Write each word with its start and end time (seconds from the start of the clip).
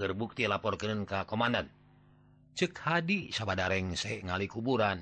Kerbukti 0.00 0.48
laporkan 0.48 1.04
ke 1.04 1.28
Komandan. 1.28 1.68
Cek 2.56 2.72
Hadi 2.72 3.28
sabadarengsek 3.36 4.24
ngali 4.24 4.48
kuburan. 4.48 4.96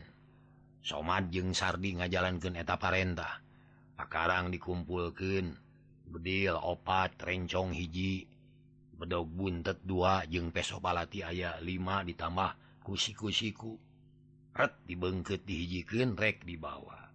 Somad 0.82 1.30
jeung 1.30 1.54
Sardi 1.54 1.94
ngajalankan 1.94 2.58
eta 2.58 2.74
Parentah 2.82 3.38
Pakarang 3.94 4.50
dikumpulkan 4.50 5.54
bedil 6.02 6.58
opat 6.58 7.14
rencong 7.14 7.78
hiji. 7.78 8.26
Bedog 8.98 9.30
buntet 9.30 9.78
dua 9.86 10.26
jeung 10.26 10.50
peso 10.50 10.82
palati 10.82 11.22
aya 11.22 11.62
5 11.62 12.02
ditambah 12.02 12.82
kusi-kusiku. 12.82 13.78
Red 14.50 14.82
dibengket 14.82 15.46
dihijikan 15.46 16.18
rek 16.18 16.42
di 16.42 16.58
bawah 16.58 17.06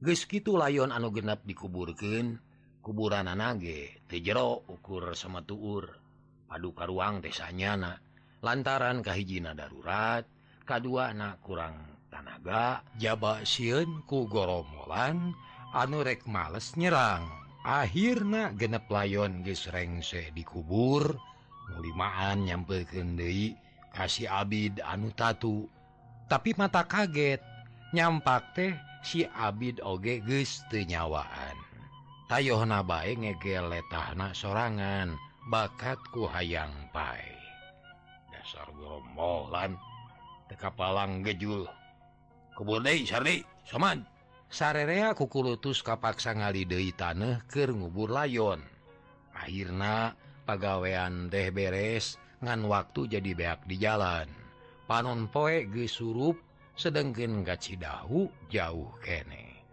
Geskitu 0.00 0.56
layon 0.56 0.88
anu 0.88 1.12
genap 1.12 1.44
dikuburkan 1.44 2.40
kuburan 2.80 3.28
anage 3.28 4.00
tejero 4.08 4.64
ukur 4.64 5.12
sama 5.12 5.44
tuur 5.44 6.01
paduka 6.52 6.84
ruang 6.84 7.24
desanyana 7.24 7.96
lantaran 8.44 9.00
kahijina 9.00 9.56
darurat 9.56 10.28
K2 10.68 11.16
anak 11.16 11.40
kurang 11.40 11.80
tanaga. 12.12 12.84
Jaba 13.00 13.40
siun 13.48 14.04
ku 14.04 14.28
goromolan 14.28 15.32
anurek 15.72 16.28
males 16.28 16.76
nyerang. 16.76 17.24
Akhirnya 17.64 18.52
genep 18.52 18.84
layon 18.92 19.40
gesrengse 19.40 20.28
dikubur 20.36 21.16
mulimaan 21.72 22.44
nyampe 22.44 22.84
kendei 22.84 23.56
kasih 23.96 24.28
Abid 24.28 24.84
anu 24.84 25.08
tatu. 25.16 25.64
Tapi 26.28 26.52
mata 26.60 26.84
kaget 26.84 27.40
nyampak 27.96 28.44
teh 28.52 28.76
si 29.00 29.24
Abid 29.24 29.80
oge 29.80 30.20
gestnyawaan 30.20 31.72
tayohna 32.32 32.80
baik 32.80 33.20
ngegel 33.20 33.68
letahna 33.68 34.32
sorangan. 34.32 35.31
bakatku 35.46 36.30
hayang 36.30 36.70
pai. 36.94 37.26
Dasar 38.30 38.68
romolan 38.70 39.74
tekapalang 40.46 41.26
gejul. 41.26 41.66
Kebodai 42.54 43.02
Sari 43.08 43.42
soman. 43.66 44.04
Sarerea 44.52 45.16
kukulutus 45.16 45.80
kapaksa 45.80 46.36
ngali 46.36 46.68
deui 46.68 46.92
tanah 46.92 47.48
keur 47.48 47.72
ngubur 47.72 48.12
layon. 48.12 48.60
Akhirna 49.32 50.12
pagawean 50.44 51.32
teh 51.32 51.48
beres 51.48 52.20
ngan 52.44 52.68
waktu 52.68 53.16
jadi 53.16 53.32
beak 53.32 53.64
di 53.64 53.80
jalan. 53.80 54.28
Panon 54.84 55.32
poe 55.32 55.64
geus 55.72 55.96
surup 55.96 56.36
sedengkeun 56.76 57.40
gacidahu 57.48 58.28
jauh 58.52 58.92
kene. 59.00 59.64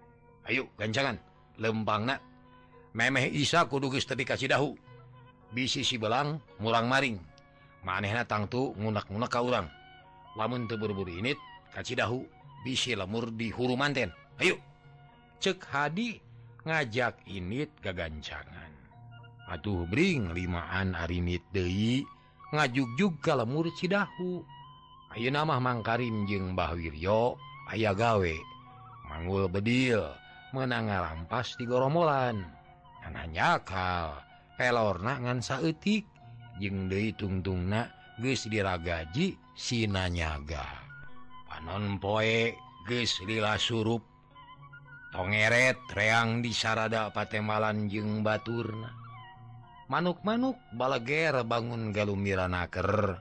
Ayo 0.48 0.72
gancangan. 0.80 1.20
Lempang 1.60 2.08
nak. 2.08 2.24
Memeh 2.96 3.28
Isa 3.36 3.68
kudu 3.68 3.92
geus 3.92 4.08
tepi 4.08 4.24
kasih 4.24 4.48
dahu 4.48 4.80
bisi 5.54 5.82
si 5.82 5.96
belang 5.98 6.42
murang 6.62 6.90
maring. 6.90 7.18
Manehna 7.86 8.28
tangtu 8.28 8.76
ngunak-munak 8.76 9.32
ka 9.32 9.40
urang. 9.40 9.68
Lamun 10.36 10.68
teu 10.68 10.76
buru-buru 10.76 11.16
init 11.16 11.40
kacidahu 11.72 12.28
bisi 12.62 12.94
lemur 12.94 13.32
di 13.34 13.50
huru 13.50 13.80
manten. 13.80 14.12
Ayo. 14.40 14.60
Cek 15.40 15.64
hadi 15.72 16.20
ngajak 16.68 17.24
init 17.32 17.72
gagancangan. 17.80 18.72
Atuh 19.50 19.88
bring 19.90 20.36
limaan 20.36 20.94
arinit 20.94 21.42
deui 21.56 22.04
ngajugjug 22.52 23.18
ka 23.24 23.40
lemur 23.40 23.72
cidahu. 23.74 24.44
Ayo 25.18 25.34
nama 25.34 25.58
Mang 25.58 25.82
Karim 25.82 26.30
jeung 26.30 26.54
Mbah 26.54 26.78
Wiryo 26.78 27.34
aya 27.72 27.98
gawe. 27.98 28.36
Mangul 29.10 29.50
bedil 29.50 30.06
menang 30.54 30.86
ngarampas 30.86 31.58
di 31.58 31.66
goromolan 31.66 32.46
anaknya 33.02 33.58
kal. 33.66 34.29
pelorna 34.60 35.16
ngan 35.24 35.40
ngansaetik 35.40 36.04
jeung 36.60 36.92
Dewi 36.92 37.16
tungtungna 37.16 37.88
guys 38.20 38.44
diragaji 38.52 39.40
Sinanyaga 39.56 40.68
panon 41.48 41.96
poe 42.04 42.52
guys 42.84 43.24
lila 43.24 43.56
surup 43.56 44.04
tongeret 45.16 45.80
reang 45.96 46.44
di 46.44 46.52
sarada 46.54 47.10
patemalan 47.10 47.90
jeung 47.90 48.22
Baturna. 48.22 48.94
Manuk-manuk 49.90 50.54
balager 50.78 51.42
bangun 51.50 51.90
gallumiranaker 51.90 53.18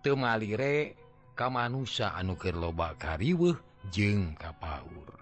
temalire 0.00 0.96
kamanusa 1.36 2.16
anukir 2.16 2.56
loba 2.56 2.96
kariweh 2.96 3.52
jeung 3.92 4.32
kapaur. 4.32 5.12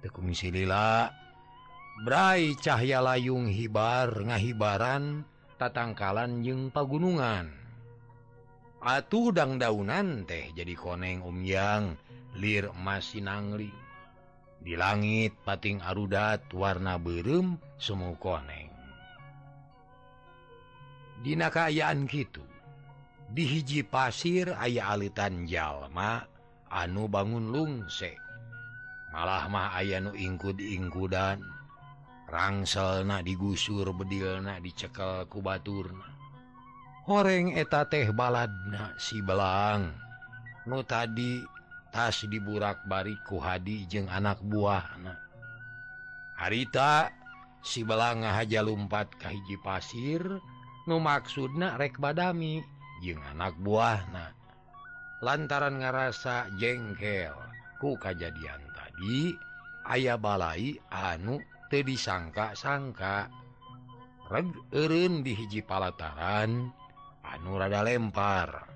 Tekumisi 0.00 0.48
lila 0.48 1.12
Brai 1.96 2.52
cahya 2.60 3.00
layung 3.00 3.48
hibar 3.48 4.20
ngahibaran 4.20 5.24
tatangkalan 5.56 6.44
jeung 6.44 6.68
pagunungan. 6.68 7.48
Atuh 8.84 9.32
dang 9.32 9.56
daunan 9.56 10.28
teh 10.28 10.52
jadi 10.52 10.76
koneng 10.76 11.24
umyang 11.24 11.96
lir 12.36 12.68
masinangli 12.76 13.72
di 14.60 14.76
langit 14.76 15.40
pating 15.40 15.80
arudat 15.80 16.44
warna 16.52 17.00
berem 17.00 17.56
semu 17.80 18.12
koneng. 18.20 18.68
Dina 21.24 21.48
kaayaan 21.48 22.04
gitu 22.12 22.44
dihiji 23.32 23.88
pasir 23.88 24.52
aya 24.52 24.92
alitan 24.92 25.48
jalma 25.48 26.28
anu 26.68 27.08
bangun 27.08 27.48
lungse. 27.48 28.26
malah 29.16 29.48
mah 29.48 29.72
aya 29.72 29.96
nu 30.04 30.12
ingkud-ingkudan 30.12 31.55
rangselna 32.26 33.22
digusur 33.22 33.90
bedilna 33.94 34.58
dicekel 34.60 35.26
kubaturna 35.30 36.16
horeng 37.06 37.54
eta 37.54 37.86
teh 37.86 38.10
baladna 38.10 38.98
si 38.98 39.22
belang. 39.22 39.94
Nu 40.66 40.82
tadi 40.82 41.38
tas 41.94 42.26
diburak 42.26 42.82
bariku 42.82 43.38
Hadi 43.38 43.86
jeung 43.86 44.10
anak 44.10 44.42
buahna. 44.42 45.14
Harita 46.34 47.08
si 47.62 47.86
belang 47.86 48.26
aja 48.26 48.60
lumpat 48.60 49.14
ke 49.16 49.30
hiji 49.30 49.56
pasir 49.62 50.22
nu 50.90 50.98
maksudna 50.98 51.78
rek 51.78 52.02
badami 52.02 52.58
jeung 53.06 53.22
anak 53.22 53.54
buah 53.62 54.02
buahna. 54.02 54.26
Lantaran 55.22 55.78
ngerasa 55.80 56.50
jengkel 56.58 57.32
ku 57.78 57.94
kejadian 57.96 58.60
tadi 58.74 59.32
ayah 59.86 60.18
balai 60.18 60.74
anu 60.90 61.38
tadi 61.68 61.98
sangka-sangka 61.98 63.46
Reun 64.26 65.22
di 65.22 65.38
hiji 65.38 65.62
palataran 65.62 66.66
anu 67.22 67.52
rada 67.54 67.86
lempar. 67.86 68.66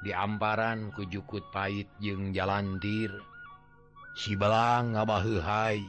Diamparan 0.00 0.94
kujukut 0.94 1.44
pahit 1.52 1.90
jeung 2.00 2.32
jalantir 2.32 3.12
sibelang 4.16 4.96
ngabahhuhai 4.96 5.84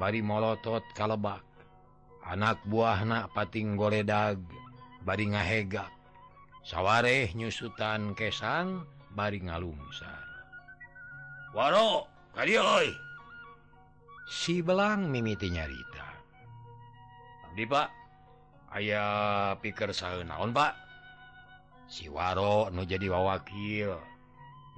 bari 0.00 0.20
molotot 0.24 0.80
kalebak. 0.96 1.44
Anak 2.24 2.64
buah 2.64 3.04
na 3.04 3.28
pating 3.28 3.76
goledag 3.76 4.40
bari 5.04 5.28
ngahegak. 5.28 5.92
Sawwareh 6.64 7.28
nyusutan 7.36 8.16
kesang 8.16 8.88
bari 9.12 9.44
ngalungsar. 9.44 10.24
Waro 11.52 12.08
kali 12.32 12.56
si 14.24 14.64
belang 14.64 15.12
mimiti 15.12 15.52
nyarita 15.52 16.08
di 17.54 17.64
Pak. 17.68 17.88
Ayaah 18.74 19.54
pikir 19.62 19.94
sah 19.94 20.18
naon 20.26 20.50
Pak? 20.50 20.74
Siwaro 21.86 22.72
nu 22.74 22.82
jadi 22.82 23.06
wawakil 23.06 23.94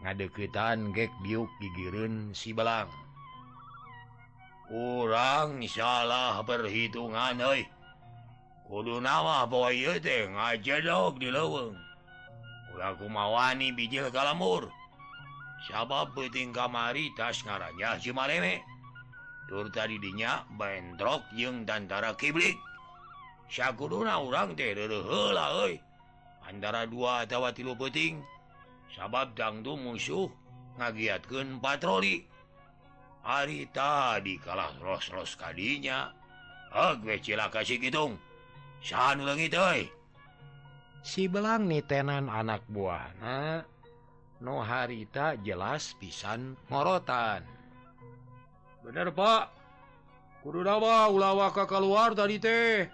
ngadeketan 0.04 0.92
gek 0.92 1.08
biuk 1.24 1.48
digiun 1.62 2.36
si 2.36 2.52
belang. 2.52 2.92
Kurang 4.68 5.62
salah 5.70 6.42
perhitungan 6.44 7.40
oi 7.40 7.64
kudu 8.66 8.98
nawa 8.98 9.46
boy 9.46 9.78
ngaja 10.02 10.76
dog 10.84 11.22
di 11.22 11.30
leweng 11.30 11.86
aku 12.76 13.08
mawani 13.08 13.72
bijil 13.72 14.12
kalamur. 14.12 14.68
Sabab 15.64 16.12
puting 16.12 16.52
kamari 16.52 17.08
tas 17.16 17.40
ngaranya 17.40 17.96
si 17.96 18.12
lemek 18.12 18.60
tur 19.46 19.66
tadi 19.70 19.96
dinya 19.98 20.42
bentrok 20.54 21.22
jeung 21.34 21.64
dantara 21.64 22.14
kiblik. 22.18 22.58
Syakuduna 23.46 24.18
orang 24.18 24.58
teh 24.58 24.74
antara 26.46 26.86
dua 26.86 27.26
tawa 27.26 27.54
tilu 27.54 27.78
peting 27.78 28.22
sabab 28.90 29.34
dangdu 29.38 29.78
musuh 29.78 30.26
ngagiatkan 30.78 31.62
patroli. 31.62 32.26
Hari 33.26 33.66
tadi 33.74 34.38
kalah 34.38 34.70
ros-ros 34.78 35.34
kadinya. 35.34 36.10
tadinya 36.70 37.18
cilaka 37.22 37.62
situng 37.66 38.18
si 41.06 41.30
belang 41.30 41.70
nih 41.70 41.82
tenan 41.86 42.26
anak 42.26 42.66
buah. 42.66 43.10
Nah, 43.22 43.62
no 44.42 44.58
harita 44.62 45.38
jelas 45.38 45.94
pisan 45.98 46.58
ngorotan. 46.70 47.55
bener 48.86 49.10
Pak. 49.10 49.50
Kududawa 50.46 51.10
ulawaka 51.10 51.66
keluar 51.66 52.14
dari 52.14 52.38
teh. 52.38 52.86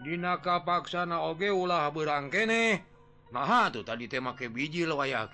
Dinaka 0.00 0.64
paksana 0.64 1.20
oge 1.28 1.52
ulah 1.52 1.92
berangkene 1.92 2.80
nah 3.28 3.68
tuh 3.68 3.84
tadi 3.84 4.08
teh 4.08 4.24
make 4.24 4.48
biji 4.48 4.88
waya 4.88 5.28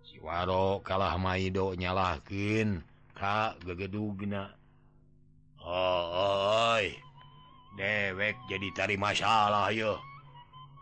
siwaro 0.00 0.80
kalah 0.80 1.20
maido 1.20 1.76
nyalakin 1.76 2.80
Ka 3.12 3.52
gegedugna 3.60 4.48
Oh 5.60 6.80
dewek 7.76 8.36
jadi 8.48 8.68
tari 8.72 8.96
masalah 8.96 9.68
yo 9.74 10.00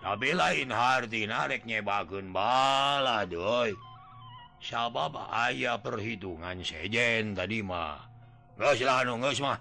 tapi 0.00 0.32
lain 0.32 0.73
hardinreknya 0.73 1.85
bagun 1.85 2.32
bala 2.32 3.29
doi. 3.29 3.76
sabab 4.61 5.17
ayah 5.33 5.81
perhitungan 5.81 6.61
sejen 6.61 7.33
tadi 7.33 7.65
mah 7.65 7.99
nggaklah 8.61 9.09
nunggus 9.09 9.41
mah 9.41 9.59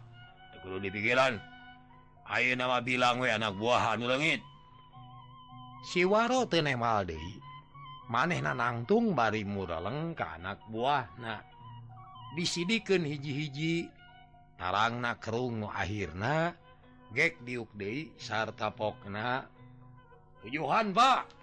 di 0.60 0.92
pikiran 0.92 1.40
Ayo 2.30 2.54
nama 2.54 2.78
bilang 2.78 3.18
we 3.18 3.25
ah, 3.25 3.42
anak 3.42 3.57
buah 3.57 3.98
anu 3.98 4.06
legit 4.06 4.38
siwaro 5.81 6.46
tenemaldi 6.46 7.18
maneh 8.06 8.38
na 8.38 8.54
nangtung 8.54 9.18
bari 9.18 9.42
muraleng 9.42 10.13
ke 10.13 10.25
anak 10.38 10.62
buah 10.69 11.10
na. 11.18 11.42
Disidikan 12.38 13.01
hiji-hiji 13.01 13.90
tarang 14.62 15.01
na 15.01 15.18
kerung 15.18 15.66
akhirnya 15.66 16.54
gek 17.10 17.42
diukde 17.42 18.13
sarta 18.22 18.69
pokna 18.69 19.50
tujuhan 20.46 20.94
Pak 20.94 21.38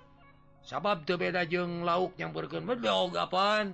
sabab 0.67 1.07
beda 1.07 1.47
jeng 1.47 1.87
lauk 1.87 2.19
yang 2.19 2.35
berken 2.35 2.67
kapan 3.15 3.71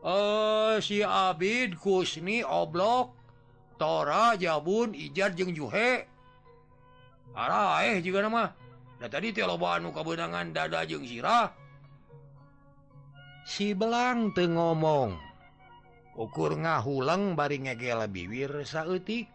uh, 0.00 0.80
si 0.80 1.04
Abid 1.04 1.76
Kusni 1.76 2.40
oblok 2.40 3.12
Tora 3.76 4.32
Jabun 4.40 4.96
Ijar 4.96 5.36
jeng 5.36 5.52
Juhe. 5.52 6.08
Arah 7.36 7.84
eh 7.84 8.00
juga 8.00 8.24
nama. 8.24 8.48
Nah, 8.96 9.08
tadi 9.12 9.28
tiobau 9.36 9.92
kebenangan 9.92 10.56
dada 10.56 10.80
jeng 10.88 11.04
sirah. 11.04 11.52
Si 13.44 13.76
belang 13.76 14.32
te 14.32 14.48
ngomong 14.48 15.12
ukur 16.16 16.56
ngahuleng 16.56 17.36
baringnyabiwir 17.36 18.64
sautik 18.64 19.28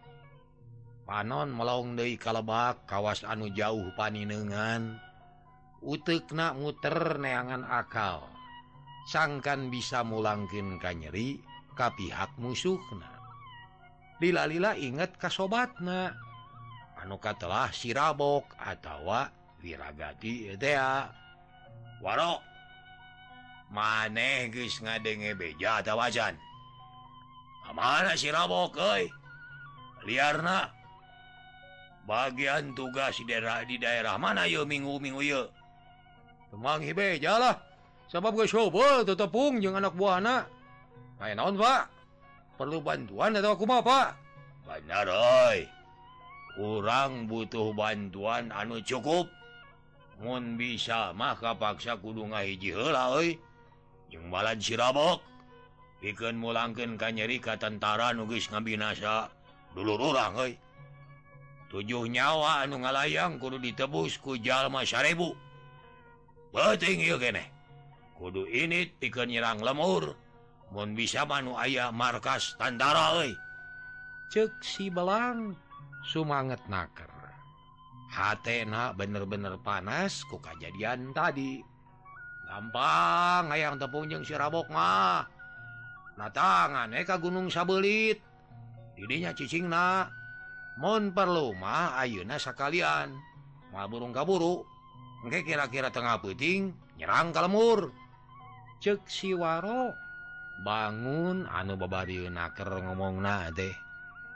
panon 1.12 1.52
melong 1.52 2.00
De 2.00 2.16
kalebak 2.16 2.88
kawas 2.88 3.28
anu 3.28 3.52
jauh 3.52 3.92
paninengan. 4.00 4.96
Uteknak 5.84 6.56
muter 6.56 7.20
neangan 7.20 7.68
akal. 7.68 8.32
Sangkan 9.12 9.68
bisa 9.68 10.08
mulangkin 10.08 10.80
ka 10.80 10.96
nyeri 10.96 11.36
ka 11.76 11.92
pihak 12.00 12.40
musuhna. 12.40 13.12
Lila-lila 14.24 14.80
inget 14.80 15.20
kasobatna 15.20 16.16
anuka 16.96 17.36
telah 17.36 17.68
sirabok 17.76 18.56
atau 18.56 19.12
wirragati 19.60 20.56
war 22.00 22.40
maneh 23.74 24.48
guys 24.54 24.78
ngadenge 24.80 25.34
beja 25.34 25.82
atau 25.82 25.98
wajan 25.98 26.38
mana 27.74 28.14
sirabok 28.14 28.78
liarna. 30.06 30.81
bagian 32.06 32.74
tugas 32.74 33.18
di 33.22 33.26
daerah 33.30 33.62
di 33.66 33.78
daerah 33.78 34.16
mana 34.18 34.50
yo 34.50 34.66
minggu-minggu 34.66 35.48
Temang 36.52 36.84
hibejalah 36.84 37.56
sebab 38.12 38.36
gue 38.36 38.48
coba 38.52 39.08
tepung 39.08 39.64
jeung 39.64 39.80
anak 39.80 39.96
buah 39.96 40.20
anak. 40.20 40.52
Main 41.16 41.40
naon 41.40 41.56
Pak? 41.56 41.88
Perlu 42.60 42.84
bantuan 42.84 43.32
atau 43.40 43.56
aku 43.56 43.64
mau 43.64 43.80
Pak? 43.80 44.12
Benar 44.68 45.08
oi. 45.08 45.64
Kurang 46.60 47.32
butuh 47.32 47.72
bantuan 47.72 48.52
anu 48.52 48.84
cukup. 48.84 49.32
Mun 50.20 50.60
bisa 50.60 51.16
mah 51.16 51.40
kapaksa 51.40 51.96
kudu 51.96 52.28
ngahiji 52.28 52.76
heula 52.76 53.16
oi. 53.16 53.40
Jeung 54.12 54.28
balan 54.28 54.60
sirabok 54.60 55.24
pikeun 56.04 56.36
mulangkeun 56.36 57.00
ka 57.00 57.16
nyeri 57.16 57.40
ka 57.40 57.56
tentara 57.56 58.12
nu 58.12 58.28
geus 58.28 58.52
ngabinasa. 58.52 59.32
Dulur 59.72 60.12
urang 60.12 60.36
oi. 60.36 60.52
tujuh 61.72 62.04
nyawa 62.12 62.68
anu 62.68 62.84
ngalayang 62.84 63.40
kudu 63.40 63.56
ditebus 63.56 64.20
ku 64.20 64.36
jalma 64.36 64.84
sarebu 64.84 65.32
beting 66.52 67.00
kudu 68.20 68.44
ini 68.52 68.92
pikir 69.00 69.24
nyerang 69.26 69.64
lemur 69.64 70.14
mau 70.76 70.84
bisa 70.92 71.24
manu 71.24 71.56
ayah 71.56 71.96
markas 71.96 72.60
tandara 72.60 73.24
cek 74.32 74.52
si 74.64 74.88
belang 74.88 75.56
sumanget 76.08 76.64
naker. 76.72 77.12
Hatna 78.12 78.92
bener-bener 78.92 79.56
panas 79.64 80.24
ku 80.28 80.40
kejadian 80.40 81.16
tadi. 81.16 81.64
Gampang 82.48 83.48
ayaang 83.48 83.80
tepunjeng 83.80 84.24
sirabok 84.28 84.68
mah. 84.68 85.24
Nah 86.20 86.30
tangan 86.32 86.92
eka 86.92 87.16
eh, 87.16 87.22
gunung 87.24 87.48
sabelit. 87.48 88.20
Didinya 88.96 89.32
cicing 89.32 89.72
na 89.72 90.12
Mon 90.80 91.12
perlu 91.12 91.52
mah 91.58 92.00
Ayeuna 92.00 92.40
sekalian 92.40 93.12
mal 93.72 93.88
burung 93.92 94.16
kaburu 94.16 94.64
nggak 95.28 95.44
kira-kira 95.44 95.92
tengah 95.92 96.20
puting 96.24 96.72
nyerang 96.96 97.32
kalemur 97.36 97.92
cek 98.80 99.06
siwaro 99.06 99.94
bangun 100.64 101.46
anu 101.48 101.76
babari 101.76 102.24
naker 102.28 102.84
ngomong 102.88 103.20
na 103.20 103.52
teh. 103.52 103.74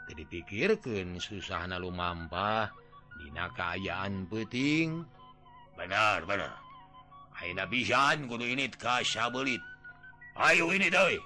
Dipikirkan 0.06 1.18
susah 1.18 1.66
na 1.66 1.82
lumampah 1.82 2.70
dina 3.18 3.50
kaayaan 3.50 4.30
puting 4.30 5.02
benar 5.74 6.24
benar. 6.30 6.54
Aina 7.42 7.66
bisan 7.68 8.30
kudu 8.30 8.48
ini 8.48 8.70
kasabelit 8.72 9.60
ayo 10.40 10.72
ini 10.72 10.88
doi 10.88 11.20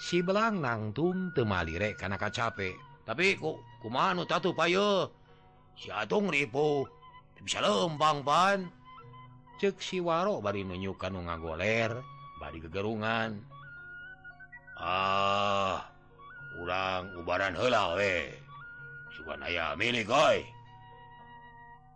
si 0.00 0.24
belang 0.24 0.64
nangtung 0.64 1.30
temalirek 1.36 2.00
karena 2.00 2.16
kacape. 2.16 2.89
tapi 3.10 3.34
kok 3.34 3.58
kumanu 3.82 4.22
tatu 4.22 4.54
payo 4.54 5.10
situng 5.74 6.30
ribu 6.30 6.86
bisa 7.42 7.58
lembang 7.58 8.22
ban 8.22 8.70
cek 9.58 9.82
siwaro 9.82 10.38
bari 10.38 10.62
nunyukan 10.62 11.10
nu 11.10 11.26
ngagoler 11.26 11.90
bari 12.38 12.62
kegerungan 12.62 13.34
ah 14.78 15.82
urang 16.62 17.10
ubaran 17.18 17.58
hela 17.58 17.98
we. 17.98 18.30
Sugan 19.10 19.42
aya 19.42 19.74
milik 19.74 20.06
koi 20.06 20.46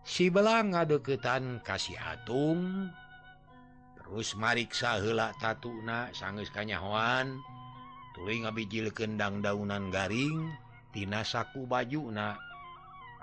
si 0.02 0.34
belang 0.34 0.74
ngadeketan 0.74 1.62
kasih 1.62 1.94
atung 1.94 2.90
terus 4.02 4.34
mariksa 4.34 4.98
hela 4.98 5.30
tatuna 5.38 6.10
sanggeus 6.10 6.50
kanyahoan. 6.50 7.38
Tuluy 8.18 8.42
ngabijil 8.42 8.90
kendang 8.90 9.42
daunan 9.42 9.94
garing. 9.94 10.63
tina 10.94 11.26
saku 11.26 11.66
baju 11.66 12.14
na 12.14 12.38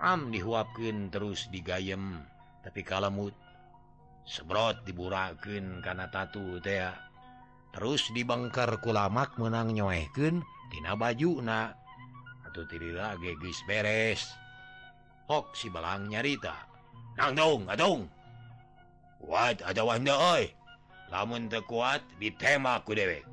am 0.04 0.28
dihuapkan 0.28 1.08
terus 1.08 1.48
digayem. 1.48 2.20
Tapi 2.62 2.84
kalemut 2.84 3.34
sebrot 4.28 4.84
diburaken 4.84 5.80
karena 5.82 6.12
tatu 6.12 6.60
tea 6.62 6.94
terus 7.72 8.12
dibengkar 8.12 8.78
kulamak 8.84 9.40
menang 9.40 9.72
nyoeken 9.72 10.44
tina 10.70 10.94
baju 11.00 11.40
na. 11.40 11.72
Atau 12.44 12.68
tidaklah 12.68 13.16
gegis 13.24 13.64
beres. 13.64 14.28
Hok 15.32 15.56
si 15.56 15.72
belang 15.72 16.12
nyarita 16.12 16.68
nang 17.16 17.32
dong 17.40 17.62
adong. 17.72 18.04
Kuat 19.24 19.64
ada 19.64 19.82
wanda 19.88 20.12
oi. 20.36 20.52
Lamun 21.08 21.48
tekuat 21.48 22.04
ditema 22.20 22.84
ku 22.84 22.92
dewek. 22.92 23.24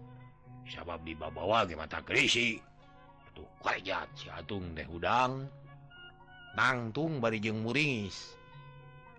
Sabab 0.69 1.03
dibabawa 1.03 1.65
ge 1.65 1.75
mata 1.75 2.05
krisi 2.05 2.68
tuh 3.39 3.47
atuh 3.63 4.11
si 4.19 4.27
Atung 4.27 4.75
teh 4.75 4.83
udang 4.91 5.47
nangtung 6.59 7.23
bari 7.23 7.39
jeung 7.39 7.63
muringis 7.63 8.35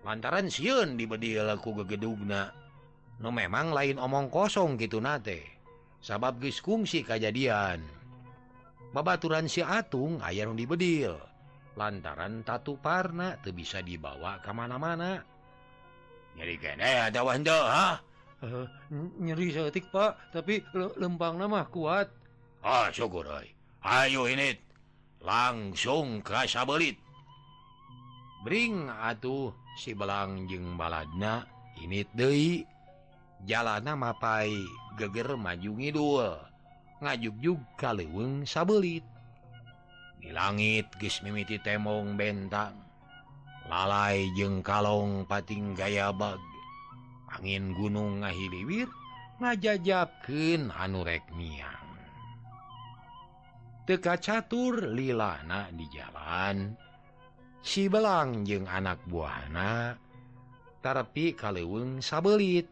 lantaran 0.03 0.51
siun 0.51 0.99
dibedi 0.99 1.39
laku 1.39 1.79
gegedugna 1.79 2.51
no 3.23 3.31
memang 3.31 3.71
lain 3.71 3.95
omong 3.99 4.27
kosong 4.31 4.75
gitu 4.79 4.99
nate. 4.99 5.59
Sabab 5.99 6.39
guys 6.39 6.63
kungsi 6.63 7.03
kejadian 7.03 7.83
babaturan 8.95 9.51
si 9.51 9.59
Atung 9.59 10.23
ayaung 10.23 10.55
dibedil. 10.55 11.19
Lantaran 11.75 12.43
tatu 12.47 12.79
parna 12.79 13.35
tuh 13.39 13.51
bisa 13.51 13.83
dibawa 13.83 14.39
kemana-mana 14.39 15.19
jadi 16.39 16.55
nyeri 19.19 19.47
eh, 19.51 19.83
Pak 19.91 20.31
tapi 20.31 20.63
lempang 20.95 21.35
nama 21.35 21.67
kuat. 21.67 22.07
Ah 22.63 22.87
syukur 22.95 23.27
Ayo 23.83 24.27
ini. 24.27 24.55
Langsung 25.19 26.23
kerasa 26.23 26.63
belit. 26.63 26.95
Bring 28.43 28.87
atuh 28.87 29.51
si 29.75 29.91
belang 29.91 30.47
jeng 30.47 30.79
baladna. 30.79 31.43
Ini 31.79 32.03
De 32.11 32.63
jalana 33.47 33.95
mapai 33.95 34.51
geger 34.99 35.39
majungi 35.39 35.95
dua 35.95 36.43
ngajuk 36.99 37.35
juga 37.39 37.95
leweng 37.95 38.43
sabelit 38.43 39.03
di 40.19 40.35
langit 40.35 40.91
gis 40.99 41.23
mimiti 41.23 41.55
temong 41.63 42.19
bentang. 42.19 42.75
Lalai 43.71 44.27
jeng 44.35 44.59
kalong 44.59 45.23
pating 45.23 45.71
gaya 45.77 46.11
bag. 46.11 46.41
Angin 47.31 47.71
gunung 47.77 48.25
ngahiliwir 48.25 48.89
ngajajabken 49.39 50.73
anu 50.75 51.07
rek 51.07 51.23
miang. 51.37 51.88
teka 53.89 54.21
catur 54.21 54.93
lilana 54.93 55.73
di 55.73 55.89
jalan. 55.89 56.77
Si 57.65 57.89
belang 57.89 58.45
jeung 58.45 58.69
anak 58.69 59.01
buahanatarapi 59.09 61.33
kaleweng 61.33 61.97
sabelit. 61.97 62.69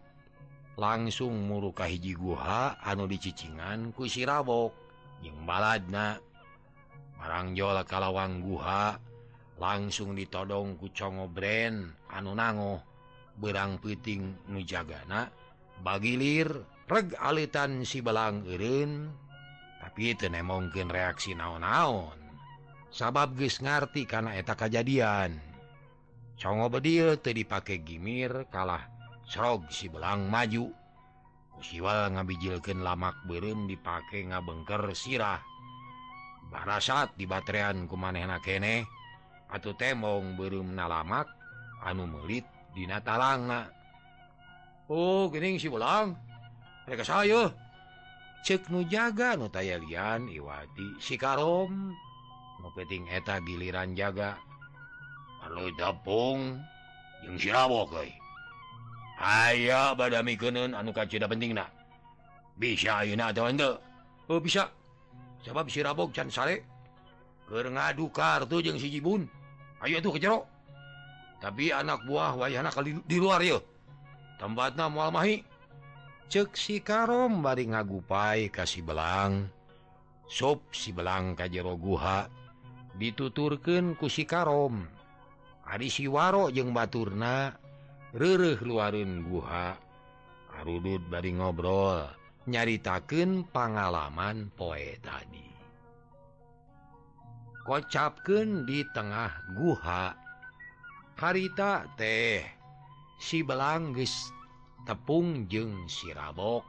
Langsung 0.77 1.49
murukah 1.49 1.89
hiji 1.89 2.13
guha 2.13 2.77
anu 2.85 3.09
dicicingan 3.09 3.97
ku 3.97 4.05
sirabok 4.05 4.77
jeung 5.25 5.41
baladna. 5.41 6.21
Marangjola 7.17 7.81
kalawang 7.81 8.45
guha 8.45 9.01
langsung 9.57 10.13
ditodong 10.13 10.77
kucongo 10.77 11.25
brand 11.33 11.97
anu 12.13 12.37
nango. 12.37 12.77
Berang 13.41 13.81
puting 13.81 14.37
nujagana 14.53 15.33
bagilir 15.81 16.61
reg 16.85 17.17
alitan 17.17 17.81
si 17.85 18.01
belang 18.05 18.45
Irin 18.45 19.25
gitu 19.97 20.29
mungkin 20.45 20.93
reaksi 20.93 21.33
naon-naon. 21.33 22.15
Sabab 22.93 23.35
guys 23.35 23.59
ngerti 23.59 24.07
karena 24.07 24.37
eta 24.37 24.55
kejadian 24.55 25.47
Congo 26.37 26.69
bedil 26.69 27.17
tuh 27.17 27.33
dipakai 27.33 27.81
gimir 27.81 28.45
kalah 28.53 28.85
serog 29.25 29.65
si 29.73 29.89
belang 29.89 30.29
maju. 30.29 30.69
Siwal 31.57 32.13
ngabijilkan 32.13 32.85
lamak 32.85 33.17
berem 33.25 33.65
dipakai 33.65 34.29
ngabengker 34.29 34.93
sirah. 34.93 35.41
Barasat 36.53 37.17
di 37.17 37.25
baterian 37.25 37.89
ku 37.89 37.97
manehna 37.97 38.37
kene 38.37 38.85
atau 39.49 39.73
temong 39.73 40.37
berem 40.37 40.77
nalamak 40.77 41.25
anu 41.81 42.05
melit 42.05 42.45
di 42.77 42.85
natalanga 42.85 43.73
oh 44.93 45.33
gening 45.33 45.57
si 45.57 45.73
belang. 45.73 46.13
Mereka 46.85 47.01
saya. 47.01 47.49
cek 48.45 48.69
nujaga 48.69 49.37
nutayalian 49.39 50.29
Iwati 50.29 50.99
sikarom 51.01 51.93
nupeting 52.61 53.07
eta 53.09 53.39
giliran 53.41 53.93
jaga. 53.93 54.37
Halo 55.41 55.71
dapung 55.79 56.59
yang 57.23 57.37
sirabo 57.39 57.87
kei 57.87 58.11
aya 59.17 59.95
badami 59.97 60.35
mikeun 60.35 60.75
anu 60.75 60.91
kacida 60.93 61.25
penting 61.25 61.57
na 61.57 61.65
bisa 62.59 63.01
ayeuna 63.01 63.31
atau 63.31 63.47
oh 64.27 64.41
bisa. 64.41 64.69
Sebab 65.45 65.71
sirabok 65.71 66.11
can 66.11 66.27
sare 66.27 66.65
keur 67.47 67.71
ngadu 67.71 68.11
kartu 68.11 68.59
jeung 68.59 68.75
si 68.75 68.91
Jibun. 68.91 69.23
Ayo 69.79 70.01
tuh 70.01 70.17
ke 70.17 70.19
jero 70.19 70.43
tapi 71.37 71.69
anak 71.69 72.01
buah 72.09 72.33
wayahna 72.33 72.73
kali 72.73 72.97
di 73.05 73.21
luar 73.21 73.39
ya 73.45 73.61
tempatna 74.41 74.89
moal 74.89 75.13
mahi. 75.13 75.45
cek 76.27 76.59
si 76.59 76.83
Karom 76.83 77.39
bari 77.39 77.71
ngagupai 77.71 78.51
kasih 78.51 78.83
belang 78.83 79.47
sop 80.27 80.75
si 80.75 80.91
belang 80.91 81.39
kajjeroguha 81.39 82.27
dituturken 82.97 83.95
ku 83.95 84.11
si 84.11 84.27
Karom. 84.27 84.83
Ari 85.67 85.91
siwaro 85.91 86.49
jeung 86.51 86.71
Baturna 86.71 87.53
rereh 88.15 88.59
luarin 88.63 89.23
guha. 89.23 89.77
Arudut 90.57 91.03
bari 91.05 91.37
ngobrol 91.37 92.07
nyaritaken 92.49 93.45
pengalaman 93.51 94.49
poe 94.55 94.97
tadi. 95.03 95.47
Kocapken 97.67 98.63
di 98.63 98.81
tengah 98.95 99.53
guha. 99.53 100.15
Harita 101.17 101.83
teh 101.97 102.41
si 103.19 103.43
belangges 103.43 104.36
tepung 104.87 105.51
jeung 105.51 105.91
sirabok 105.91 106.63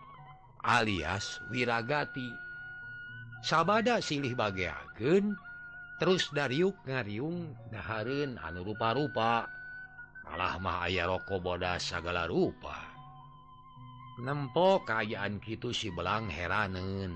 alias 0.67 1.39
wiragati. 1.55 2.35
Sabada 3.39 4.03
silih 4.03 4.35
bagiaken 4.35 5.39
terus 6.03 6.27
dariuk 6.35 6.75
ngariung 6.83 7.55
Daharun 7.71 8.35
anu 8.43 8.67
rupa-rupa. 8.67 9.47
Malah 10.27 10.59
mah 10.59 10.91
aya 10.91 11.07
rokok 11.07 11.39
bodas 11.39 11.95
segala 11.95 12.27
rupa. 12.27 12.77
Nempo 14.19 14.83
keayaan 14.83 15.39
gitu 15.39 15.71
si 15.71 15.95
belang 15.95 16.27
heranen 16.27 17.15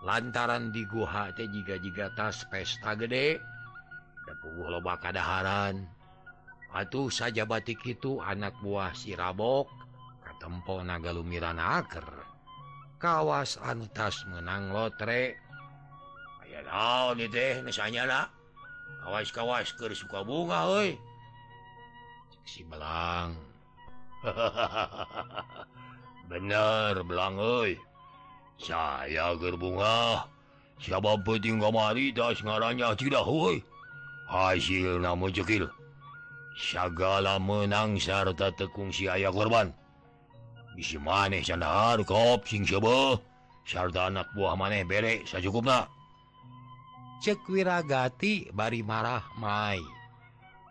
lantaran 0.00 0.70
di 0.70 0.86
Guha 0.86 1.34
teh 1.34 1.50
jika 1.50 1.76
jika 1.82 2.06
tas 2.14 2.46
pesta 2.48 2.94
gede 2.96 3.36
kepuguh 4.24 4.72
loba 4.72 4.96
kadaharan. 4.96 5.84
Atuh 6.68 7.08
saja 7.08 7.48
batik 7.48 7.80
itu 7.84 8.20
anak 8.20 8.56
buah 8.60 8.92
sirabok 8.92 9.87
Empo 10.48 10.80
Nagalumiran 10.80 11.60
Aker. 11.60 12.08
Kawas 12.96 13.60
Antas 13.60 14.24
menang 14.32 14.72
lotre. 14.72 15.36
Kawas-kawas 19.04 19.68
ke 19.76 19.92
suka 19.92 20.24
bunga 20.24 20.64
si 22.48 22.64
belang. 22.64 23.36
Bener 26.32 27.04
belang 27.04 27.36
saya 28.58 29.38
gerbunga 29.38 30.26
siapa 30.82 31.14
peting 31.22 31.62
kamari 31.62 32.10
tas 32.10 32.42
ngaranya 32.42 32.90
tidak 32.98 33.22
hoi 33.22 33.62
hasil 34.26 34.98
namun 34.98 35.30
cekil 35.30 35.70
segala 36.58 37.38
menang 37.38 38.02
serta 38.02 38.50
tekung 38.50 38.90
si 38.90 39.06
ayah 39.06 39.30
korban. 39.30 39.70
isi 40.78 40.94
maneh 40.94 41.42
sandhar 41.42 41.98
kop 42.06 42.46
sing 42.46 42.62
sebe 42.62 43.18
sarta 43.66 44.06
anak 44.06 44.30
buah 44.38 44.54
maneh 44.54 44.86
bere 44.86 45.26
sacukupna 45.26 45.90
cek 47.18 47.50
wiragati 47.50 48.54
bari 48.54 48.86
marah 48.86 49.26
Mai. 49.42 49.82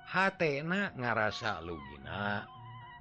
Hatena 0.08 0.96
ngarasa 0.96 1.60
lugina 1.60 2.48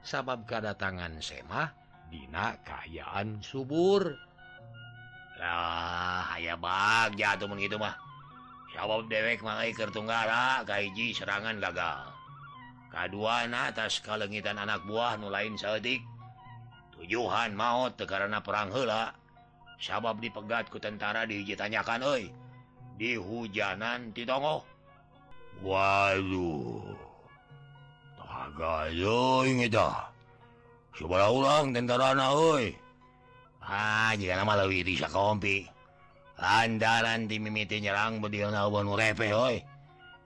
sabab 0.03 0.43
kedatangan 0.51 1.23
semah 1.23 1.71
Dina 2.11 2.59
kahyaan 2.67 3.39
suburlah 3.39 4.19
aya 6.35 6.59
bag 6.59 7.15
jatuh 7.15 7.47
begitu 7.47 7.79
mah. 7.79 7.95
Sabab 8.75 9.07
dewek 9.07 9.47
mangai 9.47 9.71
Kertunggara 9.71 10.67
Kaiji 10.67 11.15
serangan 11.15 11.63
gagal 11.63 12.17
kedua 12.97 13.45
atas 13.45 14.01
kalengitan 14.01 14.57
anak 14.57 14.81
buah 14.89 15.21
nulain 15.21 15.53
sadik 15.61 16.01
tujuhan 17.01 17.53
maut 17.53 17.97
karena 17.97 18.41
perang 18.41 18.73
hela 18.73 19.13
sabab 19.77 20.21
dipegatku 20.21 20.81
tentara 20.81 21.29
dijitanyakan 21.29 22.01
Oi 22.05 22.25
di 22.97 23.15
hujanan 23.21 24.13
ditongo 24.17 24.65
Waduh. 25.65 26.85
Ulang 31.33 31.73
tentara 31.73 32.13
bisa 34.85 35.09
kompi 35.09 35.65
landaran 36.37 37.25
dimimiti 37.25 37.81
nyerang 37.81 38.21
bedil 38.21 38.53
narepe 38.53 39.33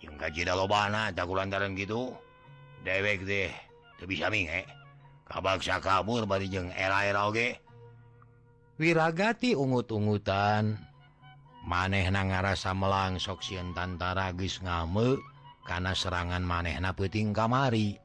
yang 0.03 0.15
gaji 0.19 0.43
loban 0.50 0.95
tak 1.15 1.31
lantaran 1.31 1.79
gitu 1.79 2.11
dewek 2.83 3.23
deh 3.23 3.55
bisa 4.05 4.27
minge 4.27 4.67
kabaksa 5.31 5.79
kabur 5.79 6.27
bari 6.27 6.51
jeung 6.51 6.75
eraoge 6.75 7.63
wirragati 8.81 9.55
ungut-ungutan. 9.55 10.75
Maneh 11.61 12.09
na 12.09 12.25
ngarasa 12.25 12.73
melang 12.73 13.21
soksien 13.21 13.77
tantara 13.77 14.33
gis 14.33 14.65
ngame 14.65 15.21
karena 15.69 15.93
serangan 15.93 16.41
maneh 16.41 16.81
na 16.81 16.97
peting 16.97 17.37
kamari. 17.37 18.01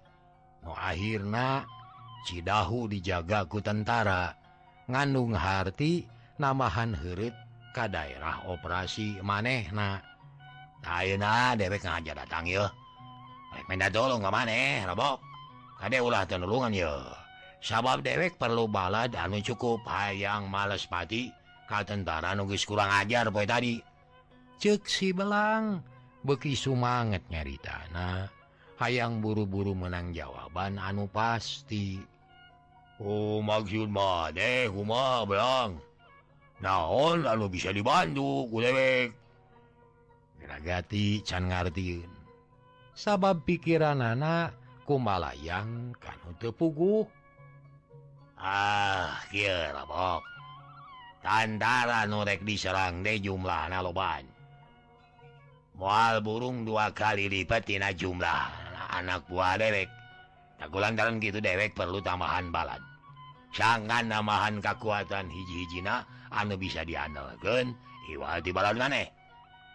Noahirna 0.61 1.63
Cidahu 2.27 2.91
dijagaku 2.91 3.63
tentara. 3.63 4.35
Ngandung 4.91 5.33
harti 5.33 6.03
namahan 6.35 6.91
herut 6.93 7.33
ka 7.71 7.87
daerah 7.87 8.43
operasi 8.51 9.23
manehna 9.23 10.03
Auna 10.85 11.57
dewek 11.57 11.81
ngaja 11.81 12.13
datang 12.13 12.45
yo. 12.45 12.69
Tolong 13.89 14.21
maneh 14.21 14.85
robok. 14.85 15.34
Kade 15.75 15.99
ulah 15.99 16.23
tenulungan 16.23 16.71
ya 16.71 16.93
sabab 17.59 18.05
dewek 18.05 18.39
perlu 18.39 18.69
balad 18.69 19.11
anu 19.17 19.43
cukup. 19.43 19.83
Hayang 19.83 20.47
males 20.47 20.87
pati 20.87 21.33
ka 21.67 21.83
tentara 21.83 22.37
nugis 22.37 22.63
kurang 22.63 22.93
ajar 22.93 23.27
poi 23.33 23.49
tadi. 23.49 23.75
Ceksi 24.61 25.11
belang. 25.11 25.83
Beki 26.25 26.57
sumanget 26.57 27.21
nyari 27.29 27.57
tanah. 27.61 28.25
Hayang 28.81 29.21
buru-buru 29.21 29.77
menang 29.77 30.09
jawaban 30.09 30.81
anu 30.81 31.05
pasti. 31.05 32.01
Oh 32.97 33.43
maksud 33.43 33.91
madeh 33.91 34.71
kuma 34.71 35.27
belang. 35.27 35.77
Naon 36.63 37.27
lalu 37.27 37.59
bisa 37.59 37.75
dibantu 37.75 38.47
ku 38.47 38.57
dewek? 38.63 39.11
Geragati 40.39 41.19
can 41.21 41.51
ngartiin. 41.51 42.07
Sabab 42.95 43.43
pikiran 43.43 43.99
anak 43.99 44.64
kumalayang 44.85 45.91
kan 45.97 46.17
untuk 46.29 46.53
pugu. 46.55 47.03
Ah 48.37 49.17
tandara 51.25 52.05
norek 52.05 52.45
diserang 52.45 53.01
de 53.01 53.17
jumlah 53.17 53.65
naloban 53.73 54.29
mual 55.75 56.21
burung 56.21 56.63
dua 56.63 56.93
kali 56.93 57.27
lipatina 57.27 57.91
jumlah 57.91 58.47
anak 58.95 59.25
buah 59.27 59.57
derek 59.57 59.89
takgu 60.61 60.77
lantaran 60.79 61.19
gitu 61.19 61.43
derek 61.43 61.75
perlu 61.75 61.99
tambahan 61.99 62.47
balad. 62.53 62.79
Jangan 63.55 64.11
namahan 64.11 64.59
kekuatan 64.59 65.31
hiji-hijina 65.31 66.03
anu 66.31 66.59
bisa 66.59 66.83
dianalken 66.83 67.71
iwa 68.11 68.43
di 68.43 68.51
balad 68.51 68.75
maneh. 68.75 69.07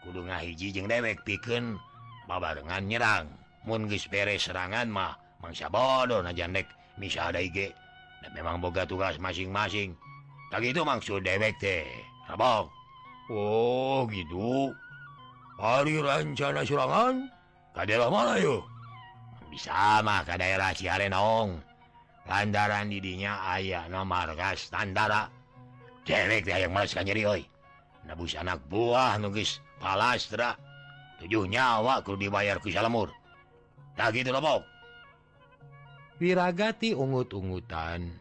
Kudu 0.05 0.29
ngahiji 0.29 0.73
jeng 0.73 0.89
dewek 0.89 1.25
piken 1.25 1.81
babarengan 2.29 2.85
nyerang. 2.85 3.40
mungis 3.65 4.09
beres 4.09 4.49
serangan 4.49 4.89
mah 4.89 5.17
mangsa 5.41 5.69
bodoh 5.69 6.21
najandek 6.25 6.69
bisa 7.01 7.33
ada 7.33 7.41
IG 7.41 7.73
dan 8.21 8.31
memang 8.37 8.61
boga 8.61 8.85
tugas 8.85 9.17
masing-masing. 9.17 9.97
Tak 10.51 10.67
itu 10.67 10.83
maksud 10.83 11.23
dewek 11.23 11.57
teh 11.63 11.87
Abang 12.27 12.69
Oh 13.31 14.05
gitu. 14.11 14.75
Hari 15.61 16.03
rencana 16.03 16.67
serangan 16.67 17.31
ke 17.71 17.83
daerah 17.87 18.11
mana 18.11 18.35
yuk 18.41 18.67
bisa 19.51 19.99
mah 20.07 20.23
ke 20.23 20.39
daerah 20.39 20.71
Ciarenong. 20.71 21.59
Landaran 22.31 22.87
didinya 22.87 23.43
ayah 23.59 23.91
nama 23.91 24.07
markas 24.07 24.71
tandara 24.71 25.27
dewek 26.07 26.47
teh 26.47 26.55
yang 26.55 26.71
males 26.71 26.95
nyeri 26.95 27.27
oi. 27.27 27.43
Nabus 28.07 28.39
anak 28.39 28.63
buah 28.71 29.19
nugis 29.19 29.59
palastra. 29.83 30.57
Tujuh 31.21 31.51
nyawa 31.51 32.01
kudu 32.01 32.31
dibayar 32.31 32.57
ku 32.63 32.73
salamur. 32.73 33.20
gitu 33.95 34.31
piragati 36.21 36.93
ungut-ungutan. 36.93 38.13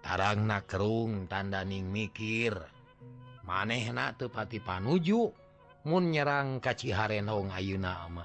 Tarang 0.00 0.48
nakerung 0.48 1.28
tandaning 1.28 1.84
mikir. 1.92 2.56
Maneh 3.44 3.92
manehna 3.92 4.16
tepati 4.16 4.56
panuju 4.56 5.20
mun 5.84 6.04
nyerang 6.08 6.64
kaciharong 6.64 7.52
ayuna 7.52 8.08
ama. 8.08 8.24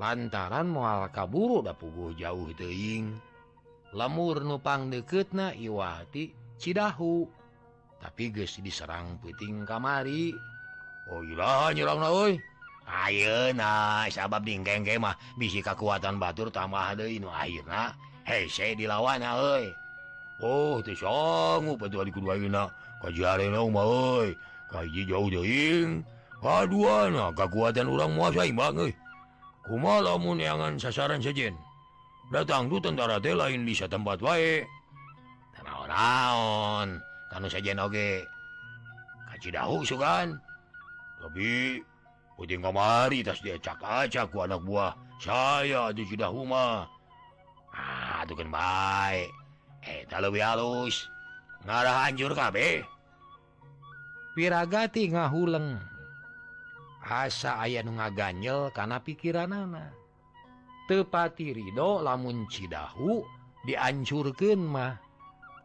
Lantaran 0.00 0.72
mual 0.72 1.12
kaburu 1.12 1.60
da 1.60 1.76
puguh 1.76 2.16
jauh 2.16 2.48
teing 2.56 3.12
lemur 3.92 4.40
nupang 4.40 4.88
deket 4.88 5.36
na 5.36 5.52
Iwati 5.52 6.32
Cidahu. 6.56 7.28
Tapi 7.98 8.30
guys 8.32 8.56
diserang 8.62 9.20
puting 9.20 9.68
kamari. 9.68 10.32
Oh 11.12 11.20
Olah 11.20 11.74
nyerang 11.76 12.00
na 12.00 12.08
Ayo 12.88 13.52
na 13.52 14.04
sabab 14.08 14.48
dinggeng 14.48 14.88
mah 14.96 15.12
bisi 15.36 15.60
kekuatan 15.60 16.16
batur 16.16 16.48
tambah 16.48 16.96
deui 16.96 17.20
nu 17.20 17.28
ayeuna 17.28 17.92
hese 18.24 18.72
dilawan 18.72 19.20
ah, 19.20 19.36
euy. 19.36 19.68
Oh 20.40 20.80
teu 20.80 20.96
sangu 20.96 21.76
di 21.76 22.12
kudu 22.12 22.32
ayeuna 22.32 22.72
kajarena 23.04 23.60
mah 23.68 23.84
euy. 23.84 24.32
Kaji 24.72 25.04
jauh 25.04 25.28
deing 25.28 26.00
kaduana 26.40 27.28
ah, 27.28 27.30
kekuatan 27.36 27.92
urang 27.92 28.16
moal 28.16 28.32
saimbang 28.32 28.88
euy. 28.88 28.92
Kumaha 29.68 30.00
lamun 30.00 30.40
neangan 30.40 30.80
sasaran 30.80 31.20
sejen? 31.20 31.52
Datang 32.32 32.72
tuh 32.72 32.80
tentara 32.80 33.20
teh 33.20 33.36
lain 33.36 33.68
bisa 33.68 33.84
tempat 33.84 34.16
wae. 34.24 34.64
Tanaon-naon, 35.52 37.04
kanu 37.28 37.52
sejen 37.52 37.76
oge. 37.76 38.24
Kacidahu 39.28 39.84
sugan. 39.84 40.40
Tapi 41.20 41.84
ujung 42.38 42.62
kamari 42.62 43.26
tas 43.26 43.42
dia 43.42 43.58
acak-acak 43.58 44.30
ku 44.30 44.40
anak 44.46 44.62
buah. 44.62 44.94
Saya 45.18 45.90
di 45.90 46.06
sudah 46.06 46.30
huma 46.30 46.86
ah 47.74 48.22
itu 48.22 48.34
kan 48.38 48.48
baik. 48.48 49.30
Eh 49.82 50.06
tak 50.06 50.22
lebih 50.22 50.42
halus. 50.42 51.10
Ngarah 51.66 52.06
hancur 52.06 52.32
kabe 52.38 52.86
piragati 54.38 55.10
ngahuleng 55.10 55.82
asa 57.02 57.58
ayah 57.66 57.82
nu 57.82 57.98
ngaganyel 57.98 58.70
karena 58.70 59.02
pikiran 59.02 59.50
anak 59.50 59.90
tepati 60.86 61.50
ridho 61.50 61.98
lamun 61.98 62.46
cidahu 62.46 63.26
diancurkan 63.66 64.62
mah. 64.62 64.94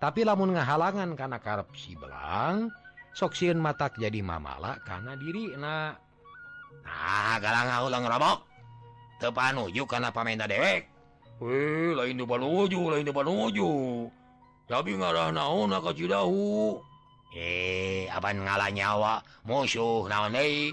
Tapi 0.01 0.25
lamun 0.25 0.57
ngahalangan 0.57 1.15
karena 1.15 1.37
karep 1.37 1.69
si 1.77 1.93
belang 1.95 2.67
soksiun 3.13 3.61
matak 3.61 3.95
jadi 4.01 4.19
mamala 4.19 4.81
karena 4.83 5.15
diri 5.15 5.53
nak 5.55 6.12
nah 6.81 7.37
galang 7.37 7.85
ulang 7.85 8.05
robok 8.09 8.37
tepanuju 9.21 9.85
karena 9.85 10.09
pamenda 10.09 10.49
dewek 10.49 10.89
Wih, 11.41 11.91
lain 11.97 12.17
depan 12.17 12.39
nuju 12.39 12.79
lain 12.93 13.05
depan 13.05 13.25
nuju 13.25 13.71
tapi 14.65 14.95
ngarah 14.95 15.29
naon 15.35 15.75
ka 15.75 15.91
cidahu 15.91 16.79
eh, 17.35 18.07
oh, 18.07 18.07
eh 18.07 18.15
aban 18.15 18.41
ngalah 18.41 18.69
nyawa 18.71 19.13
musuh 19.45 20.07
naon 20.09 20.33
deui 20.33 20.71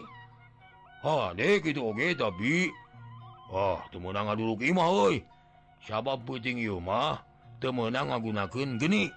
Ha, 1.00 1.32
deh 1.32 1.64
gitu 1.64 1.80
oge 1.80 2.12
tapi 2.12 2.68
ah 3.48 3.80
teu 3.88 4.04
meunang 4.04 4.28
ngaduruk 4.28 4.60
imah 4.60 4.84
euy 4.84 5.24
sabab 5.80 6.20
penting 6.28 6.60
ieu 6.60 6.76
mah 6.76 7.24
teu 7.56 7.72
meunang 7.72 8.12
ngagunakeun 8.12 8.76
geni 8.76 9.08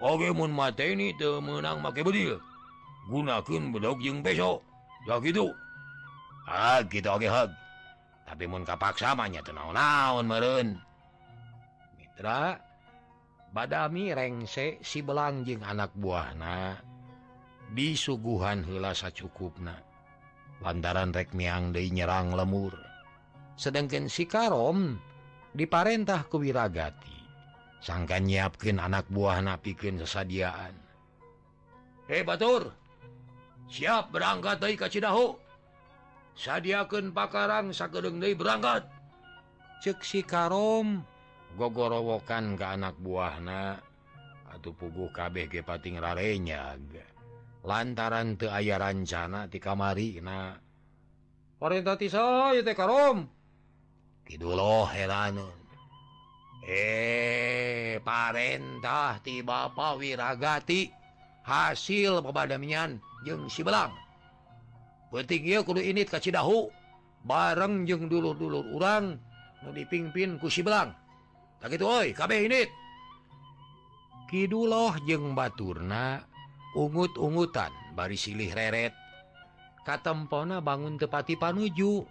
oge 0.00 0.32
mun 0.32 0.56
mateni 0.56 1.12
teu 1.20 1.44
meunang 1.44 1.84
make 1.84 2.00
bedil 2.00 2.40
gunakeun 3.12 3.76
bedog 3.76 4.00
jeung 4.00 4.24
besok 4.24 4.64
ya 5.04 5.20
gitu 5.20 5.52
Al 6.48 6.90
gitu 6.90 7.06
oge 7.06 7.30
okay, 7.30 7.50
tapi 8.26 8.44
mun 8.48 8.64
kapaksa 8.66 9.12
mah 9.12 9.28
naon-naon 9.28 10.24
meureun. 10.26 10.68
Mitra 12.00 12.56
badami 13.52 14.10
rengse 14.16 14.80
si 14.80 15.04
belangjing 15.04 15.60
anak 15.60 15.92
buahna 15.92 16.80
disuguhan 17.76 18.64
heula 18.64 18.96
sacukupna. 18.96 19.76
Lantaran 20.62 21.10
rek 21.10 21.34
miang 21.34 21.74
deui 21.74 21.90
nyerang 21.90 22.32
lemur. 22.32 22.72
Sedangkan 23.58 24.06
si 24.06 24.24
Karom 24.24 24.96
diparentah 25.52 26.24
ku 26.30 26.38
Wiragati. 26.38 27.20
Sangka 27.82 28.22
nyiapkeun 28.22 28.78
anak 28.78 29.10
buahna 29.10 29.58
pikeun 29.58 29.98
sesadiaan. 29.98 30.78
Hei 32.06 32.22
Batur, 32.22 32.70
siap 33.66 34.14
berangkat 34.14 34.62
deui 34.62 34.78
ka 34.78 34.86
Cidahu. 34.86 35.34
sadiaken 36.36 37.12
pakarang 37.12 37.70
sakedengdei 37.72 38.36
berangkat. 38.36 38.86
Ceksi 39.82 40.22
karom. 40.22 41.02
Gogorowokan 41.52 42.56
ke 42.56 42.64
anak 42.64 42.96
buahna 42.96 43.76
atuh 44.52 44.72
puguh 44.76 45.08
kabeh 45.12 45.48
gepating 45.48 45.96
rarenya 45.96 46.76
lantaran 47.64 48.36
te 48.36 48.50
aya 48.52 48.76
rancana 48.76 49.48
ti 49.48 49.62
kamari 49.62 50.20
na 50.20 50.56
perintah 51.56 51.96
saya 51.96 52.60
teh 52.60 52.76
karom. 52.76 53.28
Kiduloh 54.24 54.88
heranun 54.88 55.60
eh 56.64 57.98
parentah 58.00 59.18
ti 59.20 59.44
bapak 59.44 59.98
wiragati 59.98 60.90
hasil 61.44 62.22
pebadamian 62.22 62.96
jeung 63.22 63.46
si 63.46 63.60
belang. 63.60 64.01
penting 65.12 65.44
kudu 65.62 65.84
ini 65.84 66.08
Cidahu. 66.08 66.72
Bareng 67.22 67.86
jeung 67.86 68.10
dulu-dulur 68.10 68.66
urang 68.74 69.14
nu 69.62 69.70
dipimpin 69.70 70.42
ku 70.42 70.50
Sibelang. 70.50 70.90
Tak 71.62 71.78
kusilang 71.78 72.02
oi 72.02 72.08
kabeh 72.10 72.50
init. 72.50 72.70
Kiduloh 74.26 74.98
jeung 75.06 75.36
Baturna 75.36 76.18
ungut-ungutan 76.74 77.94
bari 77.94 78.18
silih 78.18 78.50
reret. 78.50 78.90
Katempona 79.86 80.58
bangun 80.58 80.98
tepati 80.98 81.38
panuju. 81.38 82.02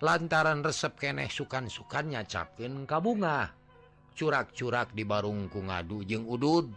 Lantaran 0.00 0.64
resep 0.64 0.96
keneh 0.96 1.28
sukan-sukan 1.28 2.16
nyacapkeun 2.16 2.88
ka 2.88 2.96
bunga. 3.04 3.52
Curak-curak 4.16 4.96
di 4.96 5.04
barungku 5.04 5.60
ngadu 5.60 6.00
jeung 6.08 6.24
udud. 6.24 6.72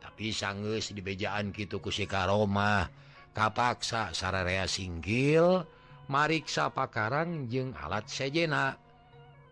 Tapi 0.00 0.32
sangges 0.32 0.96
di 0.96 1.04
bejaan 1.04 1.52
si 1.52 1.68
Sikaromah 1.68 3.11
kapaksa 3.32 4.12
sararea 4.12 4.68
singgil 4.68 5.64
mariksa 6.08 6.68
pakarang 6.72 7.48
jeung 7.48 7.72
alat 7.72 8.08
sejena. 8.08 8.76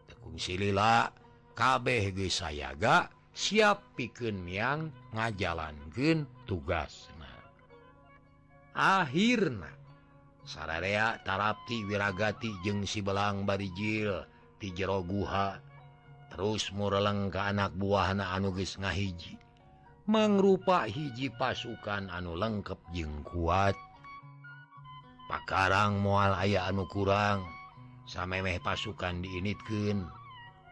Tekung 0.08 0.36
silila 0.36 1.08
kabeh 1.56 2.12
ge 2.12 2.28
sayaga 2.28 3.08
siap 3.32 3.96
piken 3.96 4.44
miang 4.44 4.92
ngajalankan 5.16 6.28
tugasna. 6.44 7.32
Akhirna 8.76 9.72
sararea 10.44 11.18
tarapti 11.24 11.84
wiragati 11.84 12.52
jeung 12.64 12.84
si 12.84 13.00
belang 13.00 13.48
barijil 13.48 14.24
ti 14.60 14.72
jero 14.76 15.00
guha 15.04 15.56
terus 16.30 16.70
mureleng 16.70 17.32
ke 17.32 17.40
anak 17.42 17.74
buah 17.74 18.14
buahna 18.14 18.30
anuges 18.36 18.78
ngahiji. 18.78 19.49
mangrupa 20.10 20.90
hiji 20.90 21.30
pasukan 21.38 22.10
anu 22.10 22.34
lengkap 22.34 22.82
jeung 22.90 23.22
kuat. 23.22 23.78
Pakarang 25.30 26.02
mual 26.02 26.34
aya 26.34 26.66
anu 26.66 26.90
kurang 26.90 27.46
samemeh 28.10 28.58
pasukan 28.58 29.22
diinitken 29.22 30.02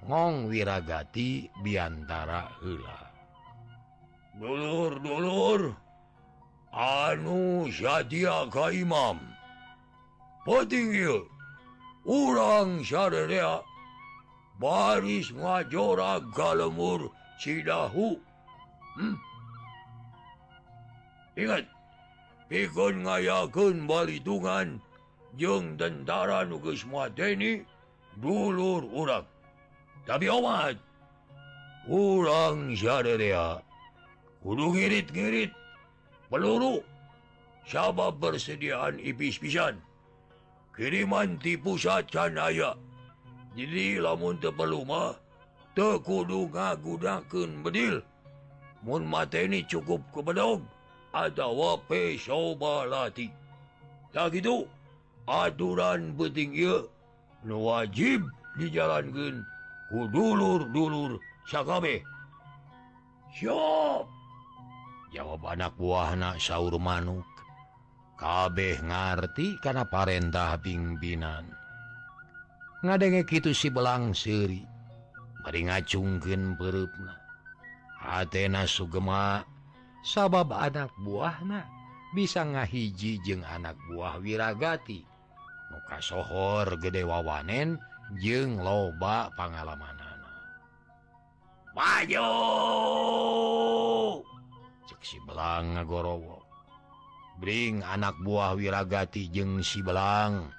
ngong 0.03 0.51
wirragati 0.51 1.46
diantara 1.62 2.51
hela 2.59 3.01
dulur-dulur 4.38 5.74
anu 6.74 7.66
Syadia 7.70 8.46
Ka 8.51 8.74
Imam 8.74 9.18
petinggil 10.42 11.27
urang 12.07 12.83
syria 12.83 13.62
baris 14.59 15.31
ngajora 15.35 16.22
galemur 16.35 17.14
Cidahu. 17.38 18.18
Hmm? 18.98 19.14
ingat 21.38 21.64
pikun 22.51 23.07
ngayaken 23.07 23.87
balitungan 23.87 24.83
jeung 25.38 25.79
tentara 25.79 26.42
nuges 26.42 26.83
mateni 26.83 27.62
dulur 28.18 28.83
urang 28.90 29.22
tapi 30.09 30.24
omat, 30.33 30.72
urang 31.85 32.72
syria 32.72 33.61
kudu 34.40 34.72
ngirit-ngirit 34.72 35.53
peluru 36.33 36.81
sabab 37.68 38.16
persediaan 38.16 38.96
ipis 39.05 39.37
pisan. 39.37 39.77
Kiriman 40.72 41.37
di 41.42 41.61
pusat 41.61 42.09
canaya 42.09 42.72
jadi 43.53 44.01
lamun 44.01 44.40
tepeluma 44.40 45.12
tekudu 45.77 46.48
ngagunakeun 46.48 47.61
bedil. 47.61 48.01
Mun 48.81 49.05
mateni 49.05 49.66
cukup 49.66 50.01
kebedog 50.14 50.62
atawaobalati 51.27 53.27
tak 54.15 54.39
itu 54.39 54.65
aturan 55.29 56.17
penting 56.17 56.57
il 56.57 56.89
nu 57.45 57.69
wajib 57.69 58.25
dijalankan 58.59 59.45
ku 59.89 60.05
dulur-dulur 60.11 61.17
sakabe. 61.49 62.05
Siap. 63.39 64.05
Jawab 65.09 65.41
anak 65.49 65.73
buah 65.81 66.13
anak 66.13 66.37
sauur 66.37 66.77
manuk. 66.77 67.25
Kabeh 68.19 68.83
ngerti 68.83 69.57
karena 69.63 69.87
parentah 69.87 70.59
pimpinan. 70.61 71.49
Ngadenge 72.83 73.25
gitu 73.25 73.55
si 73.55 73.71
belang 73.71 74.13
seri. 74.13 74.61
Mari 75.41 75.65
ngacungken 75.65 76.59
perupna 76.59 77.15
Athena 78.05 78.69
Sugema 78.69 79.41
sabab 80.09 80.57
anak 80.57 80.88
buahna 81.05 81.68
bisa 82.16 82.40
ngahiji 82.40 83.21
jeung 83.21 83.44
anak 83.44 83.77
buah 83.92 84.16
wirragati 84.16 85.05
muka 85.68 86.01
sohor 86.01 86.81
gede 86.81 87.05
wawanen 87.05 87.77
jeung 88.16 88.57
loba 88.64 89.29
pengalaman 89.37 90.01
Bayo 91.79 92.35
ceksi 94.90 95.23
belang 95.23 95.79
ngagorowo. 95.79 96.42
Bring 97.38 97.87
anak 97.87 98.18
buah 98.27 98.59
wirragati 98.59 99.31
jeung 99.31 99.62
si 99.62 99.79
belang. 99.79 100.51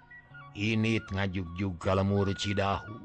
Init 0.56 1.04
ngajuk 1.12 1.60
juga 1.60 1.92
lemur 1.92 2.32
Cidahu 2.32 3.04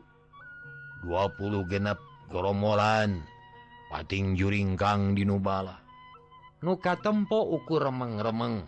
20 1.10 1.66
genep 1.66 1.98
goromolan 2.32 3.20
pating 3.92 4.38
juring 4.38 4.78
Kang 4.80 5.12
dinubala 5.12 5.83
muka 6.64 6.96
tempo 6.96 7.44
ukur 7.52 7.84
remeng-remeng. 7.84 8.64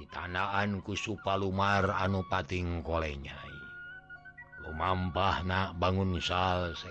Di 0.00 0.08
tanaanku 0.08 0.96
supalumar 0.96 1.92
anu 1.92 2.24
pating 2.24 2.80
kolenyai. 2.80 3.58
Lumampah 4.64 5.44
na 5.44 5.60
bangun 5.76 6.16
salse 6.16 6.88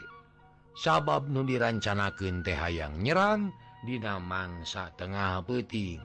sabab 0.78 1.28
nu 1.28 1.42
dirancanaken 1.42 2.46
teh 2.46 2.54
hayang 2.56 3.02
nyerang 3.02 3.50
dina 3.84 4.16
mangsa 4.22 4.94
tengah 4.96 5.44
peting 5.44 6.00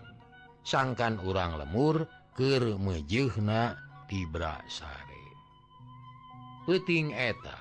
sangkan 0.64 1.20
urang 1.22 1.60
lemur 1.60 2.08
keur 2.32 2.80
mejehna 2.80 3.76
tibra 4.08 4.64
sare. 4.66 5.24
Peting 6.64 7.12
eta 7.12 7.60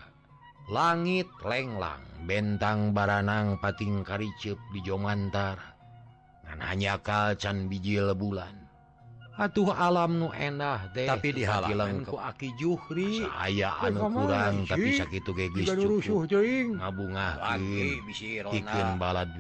langit 0.71 1.27
lenglang 1.43 2.01
bentang 2.23 2.95
baranang 2.95 3.59
pating 3.59 4.07
karicep 4.07 4.55
di 4.71 4.79
Jomantara. 4.79 5.72
hanya 6.61 6.99
kacan 7.01 7.71
bijil 7.71 8.13
bulan 8.13 8.63
atuh 9.33 9.73
alam 9.73 10.21
nu 10.21 10.29
endah 10.29 10.93
deh 10.93 11.09
tapi 11.09 11.33
dihalangku 11.33 12.21
aki 12.21 12.53
Juhri. 12.53 13.25
Aya 13.25 13.73
anu 13.81 14.13
kurang 14.13 14.69
tapi 14.69 15.01
sakit 15.01 15.25
ngabungakin 16.77 17.97
balad 19.01 19.33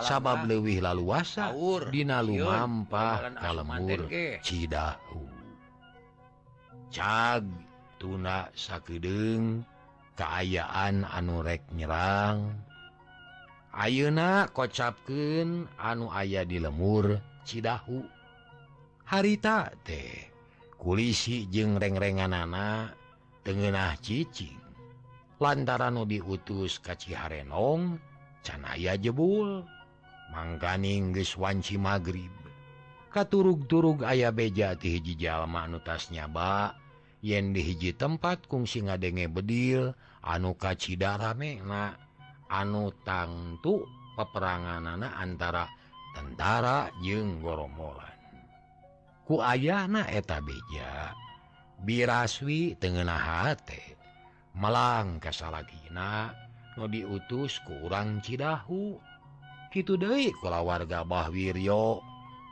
sabab 0.00 0.48
lewih 0.48 0.80
laluasa 0.80 1.52
dina 1.92 2.24
lumampah 2.24 3.36
kalemur 3.36 4.08
cidahu. 4.40 5.28
Cag 6.92 7.44
tuna 8.00 8.48
sakdeng 8.56 9.64
keayaan 10.16 11.04
anurek 11.08 11.64
nyerang. 11.72 12.52
Ayeuna 13.72 14.52
kocapken 14.52 15.64
anu 15.80 16.12
ayah 16.12 16.44
di 16.44 16.60
lemur 16.60 17.16
Cidahu. 17.48 18.04
Harita 19.08 19.72
teh 19.80 20.28
kulisi 20.76 21.48
jeung 21.48 21.80
reng-rengan 21.80 22.36
nana 22.36 22.92
tengenah 23.40 23.96
cicing. 24.04 24.60
Lantaran 25.40 25.96
nu 25.96 26.04
diutus 26.04 26.84
kaciharenong 26.84 27.96
canaya 28.44 28.92
jebul. 29.00 29.64
Mangganing 30.36 31.16
geswanci 31.16 31.80
magrib. 31.80 32.32
Katurug-turug 33.08 34.04
ayah 34.04 34.36
beja 34.36 34.76
ti 34.76 35.00
hiji 35.00 35.16
jalma 35.16 35.64
anu 35.64 35.80
tas 35.80 36.12
nyaba 36.12 36.76
yen 37.24 37.56
di 37.56 37.64
hiji 37.64 37.96
tempat 37.96 38.44
kungsi 38.52 38.84
ngadenge 38.84 39.32
bedil 39.32 39.96
anu 40.20 40.52
kacida 40.56 41.16
ramena 41.16 41.96
anu 42.52 42.92
tangtu 43.00 43.80
peperangan 44.12 44.84
anak 44.84 45.12
antara 45.16 45.64
tentara 46.12 46.92
jeung 47.00 47.40
goromolan 47.40 48.12
ku 49.24 49.40
ayana 49.40 50.04
eta 50.12 50.44
beja 50.44 51.16
biraswi 51.80 52.76
tengenah 52.76 53.56
melang 54.52 55.16
kesalagina 55.16 56.36
no 56.76 56.88
diutus 56.88 57.60
kurang 57.64 58.20
Cidahu. 58.20 58.96
Gitu 59.72 59.96
deh 59.96 60.28
kalau 60.44 60.68
warga 60.68 61.00
Bahwiryo 61.00 62.04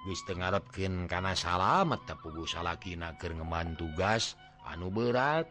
wis 0.09 0.21
tengarepkin 0.25 1.05
karena 1.05 1.37
salamet 1.37 2.01
tepugu 2.09 2.49
salakina 2.49 3.13
salahkin 3.13 3.37
ngeman 3.37 3.77
tugas 3.77 4.41
anu 4.65 4.89
berat. 4.89 5.45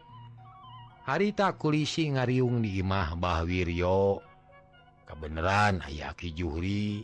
Harita 1.06 1.56
kulisi 1.56 2.12
ngariung 2.12 2.62
di 2.62 2.78
Imah 2.84 3.18
Bawiryo 3.18 4.20
kebenaran 5.10 5.82
aya 5.82 6.14
Ki 6.14 6.30
Juhri 6.30 7.02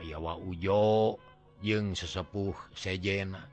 ayawa 0.00 0.40
Ujo 0.40 1.20
jeung 1.60 1.92
sesepuh 1.92 2.56
sejena. 2.72 3.44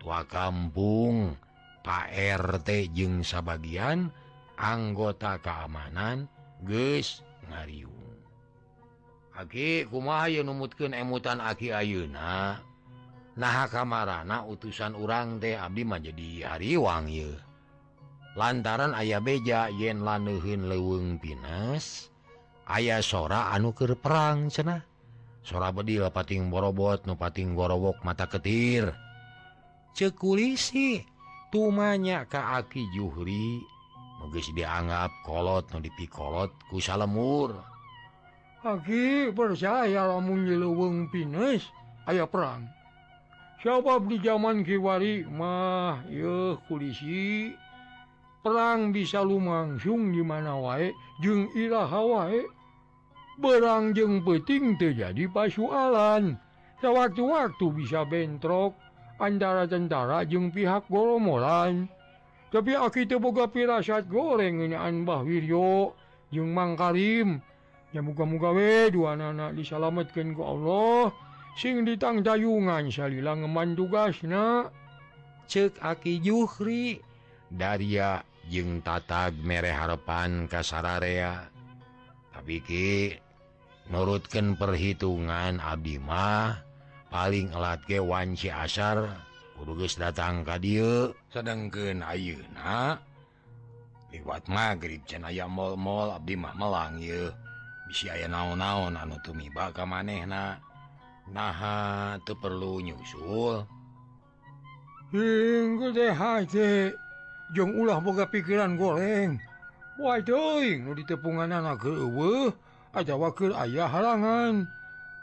Tua 0.00 0.24
kampung 0.24 1.36
Pak 1.84 2.08
RT 2.16 2.96
jeung 2.96 3.20
sabagian 3.20 4.08
anggota 4.56 5.36
keamanan 5.44 6.32
guys 6.64 7.20
ngariung. 7.52 7.92
Aki 9.36 9.92
kuma 9.92 10.24
numutkan 10.32 10.96
emutan 10.96 11.44
Aki 11.44 11.68
Ayeuna? 11.68 12.64
Nah 13.36 13.68
kamarana 13.68 14.48
utusan 14.48 14.96
urang 14.96 15.36
teh 15.36 15.60
Abdi 15.60 15.84
menjadi 15.84 16.56
hariwang 16.56 17.12
lantaran 18.36 18.96
ayah 18.96 19.20
beja 19.20 19.68
yen 19.72 20.04
lanuhin 20.04 20.68
leweng 20.68 21.20
pinas 21.20 22.08
ayaah 22.66 23.02
sora 23.02 23.54
anuker 23.54 23.94
perang 23.98 24.50
cenah. 24.50 24.82
Sora 25.46 25.70
bedil 25.70 26.10
pating 26.10 26.50
borobot 26.50 27.06
nupating 27.06 27.54
gorowok 27.54 28.02
mata 28.02 28.26
ketir. 28.26 28.90
Cekulisi 29.94 31.00
tumanya 31.54 32.26
ka 32.26 32.58
aki 32.60 32.84
Juhri 32.92 33.62
mugis 34.20 34.50
dianggap 34.52 35.08
kolot 35.22 35.70
nu 35.72 35.78
dipikolot 35.80 36.50
kusa 36.68 36.98
lemur 36.98 37.54
Aki 38.66 39.30
percaya 39.30 40.10
lamun 40.10 40.42
nyeleweng 40.42 41.06
pines 41.14 41.70
aya 42.02 42.26
perang. 42.26 42.66
Siapa 43.62 44.02
di 44.02 44.18
zaman 44.18 44.66
kiwari 44.66 45.22
mah 45.22 46.02
yeuh 46.10 46.58
kulisi. 46.66 47.54
Perang 48.42 48.90
bisa 48.90 49.22
lumangsung 49.22 50.10
di 50.10 50.18
mana 50.18 50.58
wae 50.58 50.90
jeung 51.22 51.46
ira 51.54 51.86
hawae 51.86 52.42
berangjeng 53.36 54.24
peting 54.24 54.76
terjadi 54.80 55.28
pasualan. 55.28 56.36
Sewaktu-waktu 56.80 57.66
bisa 57.72 58.04
bentrok. 58.04 58.76
Antara 59.16 59.64
tentara 59.64 60.28
jeung 60.28 60.52
pihak 60.52 60.92
goromolan. 60.92 61.88
Tapi 62.52 62.76
aki 62.76 63.08
teboga 63.08 63.48
pirasat 63.48 64.12
goreng 64.12 64.60
ngenyaan 64.60 65.08
Bah 65.08 65.24
Wiryo 65.24 65.96
jeung 66.28 66.52
Mang 66.52 66.76
Karim 66.76 67.40
ya 67.94 68.04
muga-muga 68.04 68.52
we 68.52 68.92
dua 68.92 69.16
anak 69.16 69.56
disalametkeun 69.56 70.36
ku 70.36 70.42
Allah. 70.44 71.16
Sing 71.56 71.88
ditang 71.88 72.20
dayungan 72.20 72.92
salila 72.92 73.32
ngeman 73.40 73.72
tugas 73.72 74.20
na 74.20 74.68
cek 75.48 75.80
aki 75.80 76.20
Juhri. 76.20 77.00
Daria 77.48 78.20
jeung 78.52 78.84
tatag 78.84 79.32
mere 79.40 79.72
harapan 79.72 80.44
kasararea 80.46 81.50
tapi 82.30 82.60
ki 82.62 83.16
menurutkan 83.90 84.58
perhitungan 84.58 85.62
Abdimah 85.62 86.62
paling 87.10 87.54
alat 87.54 87.82
kewan 87.86 88.34
si 88.34 88.50
asar 88.50 89.06
kuduges 89.56 89.96
datang 89.96 90.42
ka 90.42 90.58
dia 90.58 91.10
sedangkan 91.30 92.02
Ayeuna 92.02 92.98
liwat 94.10 94.46
magrib 94.50 95.02
cenaya 95.04 95.44
aya 95.44 95.46
mall-mall 95.46 96.16
melang 96.56 96.98
ye 96.98 97.30
bisi 97.86 98.10
aya 98.10 98.26
naon-naon 98.26 98.98
anu 98.98 99.16
tumiba 99.22 99.70
ka 99.70 99.86
manehna. 99.86 100.58
Nah 101.30 102.18
tuh 102.22 102.38
perlu 102.38 102.82
nyusul. 102.82 103.66
Hinggu 105.14 105.94
deh 105.94 106.14
hati 106.14 106.90
Jong 107.54 107.78
ulah 107.78 108.02
boga 108.02 108.26
pikiran 108.26 108.74
goreng. 108.74 109.38
Wah 110.02 110.18
doing 110.18 110.82
nu 110.82 110.98
ditepungan 110.98 111.54
anak 111.54 111.86
keuweuh 111.86 112.50
ada 112.94 113.14
wakil 113.18 113.56
ayah 113.56 113.90
halangan 113.90 114.68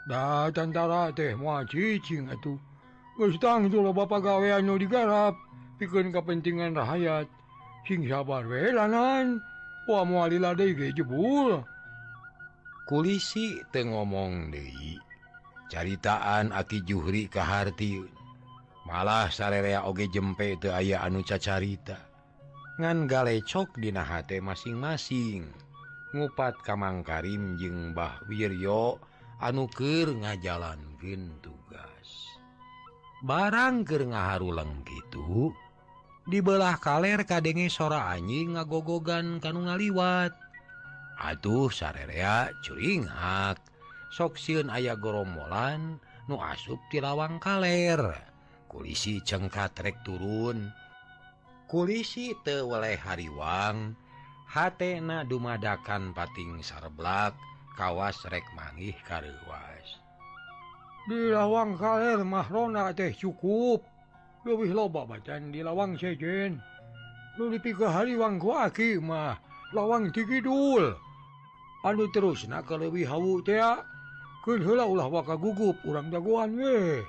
da 0.04 0.52
tentara 0.52 1.08
teh 1.16 1.32
mua 1.32 1.64
cicing 1.64 2.28
atuh 2.28 2.60
gustang 3.16 3.70
itu 3.70 3.80
loh 3.80 3.94
bapak 3.96 4.20
gawean 4.20 4.66
nu 4.66 4.76
digarap 4.76 5.32
pikun 5.80 6.12
kepentingan 6.12 6.76
rakyat 6.76 7.24
sing 7.88 8.04
sabar 8.04 8.44
we 8.44 8.74
lanan 8.74 9.40
wa 9.88 10.04
moal 10.04 10.32
lade 10.32 10.76
ge 10.76 10.92
jebul 10.92 11.64
kulisi 12.84 13.64
teu 13.72 13.88
ngomong 13.88 14.52
deui 14.52 15.00
caritaan 15.72 16.52
aki 16.52 16.84
juhri 16.84 17.24
kaharti 17.32 18.04
malah 18.84 19.32
sarerea 19.32 19.88
oge 19.88 20.12
jempe 20.12 20.60
teu 20.60 20.76
aya 20.76 21.00
anu 21.00 21.24
cacarita 21.24 21.96
ngan 22.76 23.08
galecok 23.08 23.72
dina 23.80 24.04
hate 24.04 24.42
masing-masing 24.42 25.48
ngupat 26.14 26.62
Kamang 26.62 27.02
Karim 27.02 27.58
jeung 27.58 27.90
Mbah 27.90 28.22
Wiryo 28.30 29.02
anukir 29.42 30.14
ngajalanken 30.14 31.42
tugas. 31.42 32.38
Barangker 33.26 34.06
ngaharu 34.06 34.54
leng 34.54 34.86
gitu 34.86 35.50
dibelah 36.30 36.78
kaller 36.78 37.26
kadenge 37.26 37.66
sora 37.66 38.14
anjing 38.14 38.54
ngagogogan 38.54 39.42
kanu 39.42 39.66
ngaliwat. 39.66 40.30
Aduh 41.18 41.66
sarerea 41.74 42.54
curing 42.62 43.10
curingak 43.10 43.58
soksiun 44.14 44.70
ayah 44.70 44.94
goromolan 44.94 45.98
nu 46.30 46.38
asup 46.38 46.78
di 46.94 47.02
lawang 47.02 47.42
kaller 47.42 48.14
kulisi 48.70 49.22
cengkat 49.22 49.74
cengkatrek 49.74 49.96
turun. 50.02 50.70
Kulisi 51.64 52.36
tewaleh 52.44 52.98
hariwang, 53.00 53.96
hatna 54.48 55.24
dumadakan 55.26 56.12
pating 56.12 56.60
sarblak 56.60 57.34
kawas 57.74 58.20
rek 58.30 58.44
mangih 58.54 58.94
karwas 59.04 60.04
di 61.04 61.28
lawang 61.28 61.76
kalir 61.76 62.24
mahrona 62.24 62.88
teh 62.96 63.12
cukup. 63.12 63.84
Lebih 64.44 64.76
loba 64.76 65.08
bacan 65.08 65.52
di 65.52 65.64
lawang 65.64 65.96
sejen. 65.96 66.60
Lu 67.36 67.48
di 67.48 67.60
tiga 67.60 67.92
hari 67.92 68.16
wangku 68.16 68.52
aki 68.52 69.00
mah 69.00 69.36
lawang 69.72 70.12
tikidul 70.12 70.94
anu 71.84 72.04
terus 72.14 72.48
nak 72.48 72.68
lebih 72.72 73.04
hawu 73.04 73.44
teh 73.44 73.60
kun 74.44 74.60
heula 74.60 74.88
ulah 74.88 75.08
waka 75.08 75.36
gugup 75.36 75.76
urang 75.84 76.08
jagoan 76.08 76.56
we. 76.56 77.04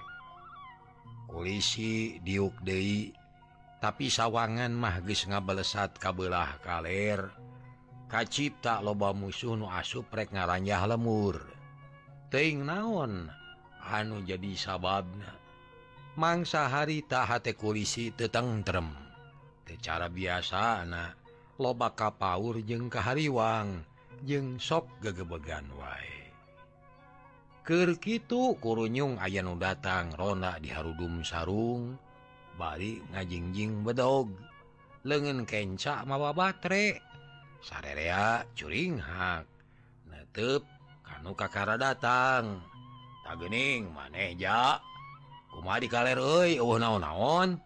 Kulisi 1.32 2.19
diuk 2.24 2.56
deui. 2.63 3.12
tapi 3.80 4.08
sawangan 4.12 4.72
mahgis 4.72 5.28
ngabelesat 5.28 5.98
kabelah 6.00 6.60
kaler. 6.64 7.32
Kacipta 8.06 8.80
loba 8.86 9.12
musuh 9.12 9.58
nu 9.58 9.66
asup 9.66 10.14
rek 10.14 10.30
ngaranjah 10.32 10.86
lemur. 10.86 11.42
Teing 12.30 12.64
naon? 12.64 13.28
Anu 13.82 14.22
jadi 14.22 14.54
sababna. 14.54 15.34
Mangsa 16.16 16.72
harita 16.72 17.28
hate 17.28 17.58
kulisi 17.60 18.14
tetengtrem 18.16 18.88
secara 19.66 20.08
biasa 20.08 20.86
anak 20.86 21.20
loba 21.60 21.92
kapaur 21.92 22.62
jeung 22.64 22.88
kahariwang 22.88 23.84
jeung 24.24 24.56
sok 24.62 24.88
gegebegan 25.04 25.68
wae. 25.76 26.32
Kerkitu 27.66 28.56
kurunyung 28.62 29.18
aya 29.18 29.42
nu 29.42 29.58
datang 29.58 30.14
Rona 30.14 30.62
di 30.62 30.70
Harudum 30.70 31.26
sarung. 31.26 32.05
bari 32.56 33.04
ngajingjing 33.12 33.84
bedog. 33.84 34.32
Lengen 35.06 35.46
kencak 35.46 36.02
mawa 36.10 36.34
baterai 36.34 36.98
sarerea 37.65 38.46
curing 38.54 39.02
hak 39.02 39.46
netep 40.10 40.62
kanu 41.02 41.34
kakara 41.34 41.78
datang. 41.78 42.62
Tak 43.26 43.41
tagening 43.41 43.89
maneja. 43.89 44.78
Kuma 45.50 45.82
di 45.82 45.89
kaler 45.89 46.22
euy 46.22 46.62
eueuh 46.62 46.78
naon-naon. 46.78 47.58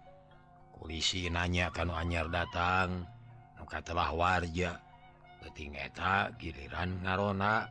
Polisi 0.80 1.28
nanya 1.28 1.67
kanu 1.67 1.91
anyar 1.91 2.32
datang. 2.32 3.04
Nuka 3.60 3.84
telah 3.84 4.08
warja. 4.15 4.80
Peting 5.43 5.75
eta 5.75 6.32
giliran 6.39 7.04
ngarona. 7.04 7.67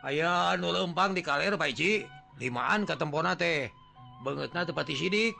Aya 0.00 0.56
anu 0.56 0.72
lempang 0.72 1.12
di 1.12 1.20
kaler 1.20 1.60
paiji 1.60 2.08
limaan 2.40 2.88
katempona 2.88 3.36
teh. 3.36 3.68
Bangetna 4.24 4.64
tepati 4.64 4.96
sidik. 4.96 5.36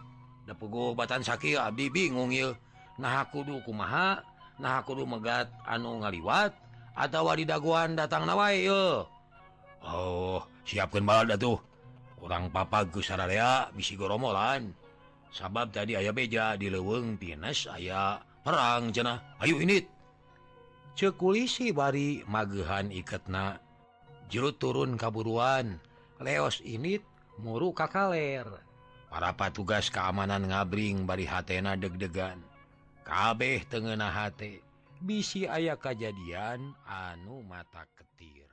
dapugobatan 0.48 1.20
sakit 1.20 1.60
Abdi 1.60 1.86
ah, 1.86 1.92
bingung 1.92 2.32
il 2.32 2.56
nah 2.96 3.28
kudu 3.28 3.60
kumaha 3.62 4.24
nah 4.56 4.80
kudu 4.82 5.04
megat 5.04 5.52
anu 5.68 6.00
ngaliwat 6.00 6.56
atau 6.96 7.28
wadi 7.28 7.44
daguan 7.44 7.94
datang 7.94 8.24
nawa 8.24 8.50
Oh 9.86 10.42
siapkan 10.66 11.06
bal 11.06 11.30
tuh. 11.38 11.58
Kurang 12.18 12.50
papa 12.50 12.82
Gusararea 12.82 13.70
bisi 13.70 13.94
goromolan. 13.94 14.74
Sabab 15.30 15.70
tadi 15.70 15.94
ayah 15.94 16.10
beja 16.10 16.58
di 16.58 16.66
leweng 16.66 17.14
Pines 17.14 17.68
ayaah 17.70 18.18
perang 18.42 18.90
jenah 18.90 19.38
ayo 19.44 19.60
ini 19.60 19.84
cekulisi 20.98 21.70
bari 21.70 22.26
magehan 22.26 22.90
iketna. 22.90 23.62
Jerut 24.26 24.58
turun 24.58 24.98
kaburuan. 24.98 25.78
Leos 26.18 26.58
ini 26.66 26.98
muru 27.38 27.70
kakaler. 27.70 28.67
para 29.08 29.32
tugas 29.50 29.88
keamanan 29.88 30.48
ngabring 30.48 31.08
bari 31.08 31.24
hatena 31.24 31.74
deg-degan. 31.74 32.40
Kabeh 33.04 33.64
tengena 33.68 34.12
hate. 34.12 34.60
Bisi 35.00 35.48
ayah 35.48 35.80
kejadian 35.80 36.76
anu 36.84 37.40
mata 37.46 37.88
ketir. 37.96 38.50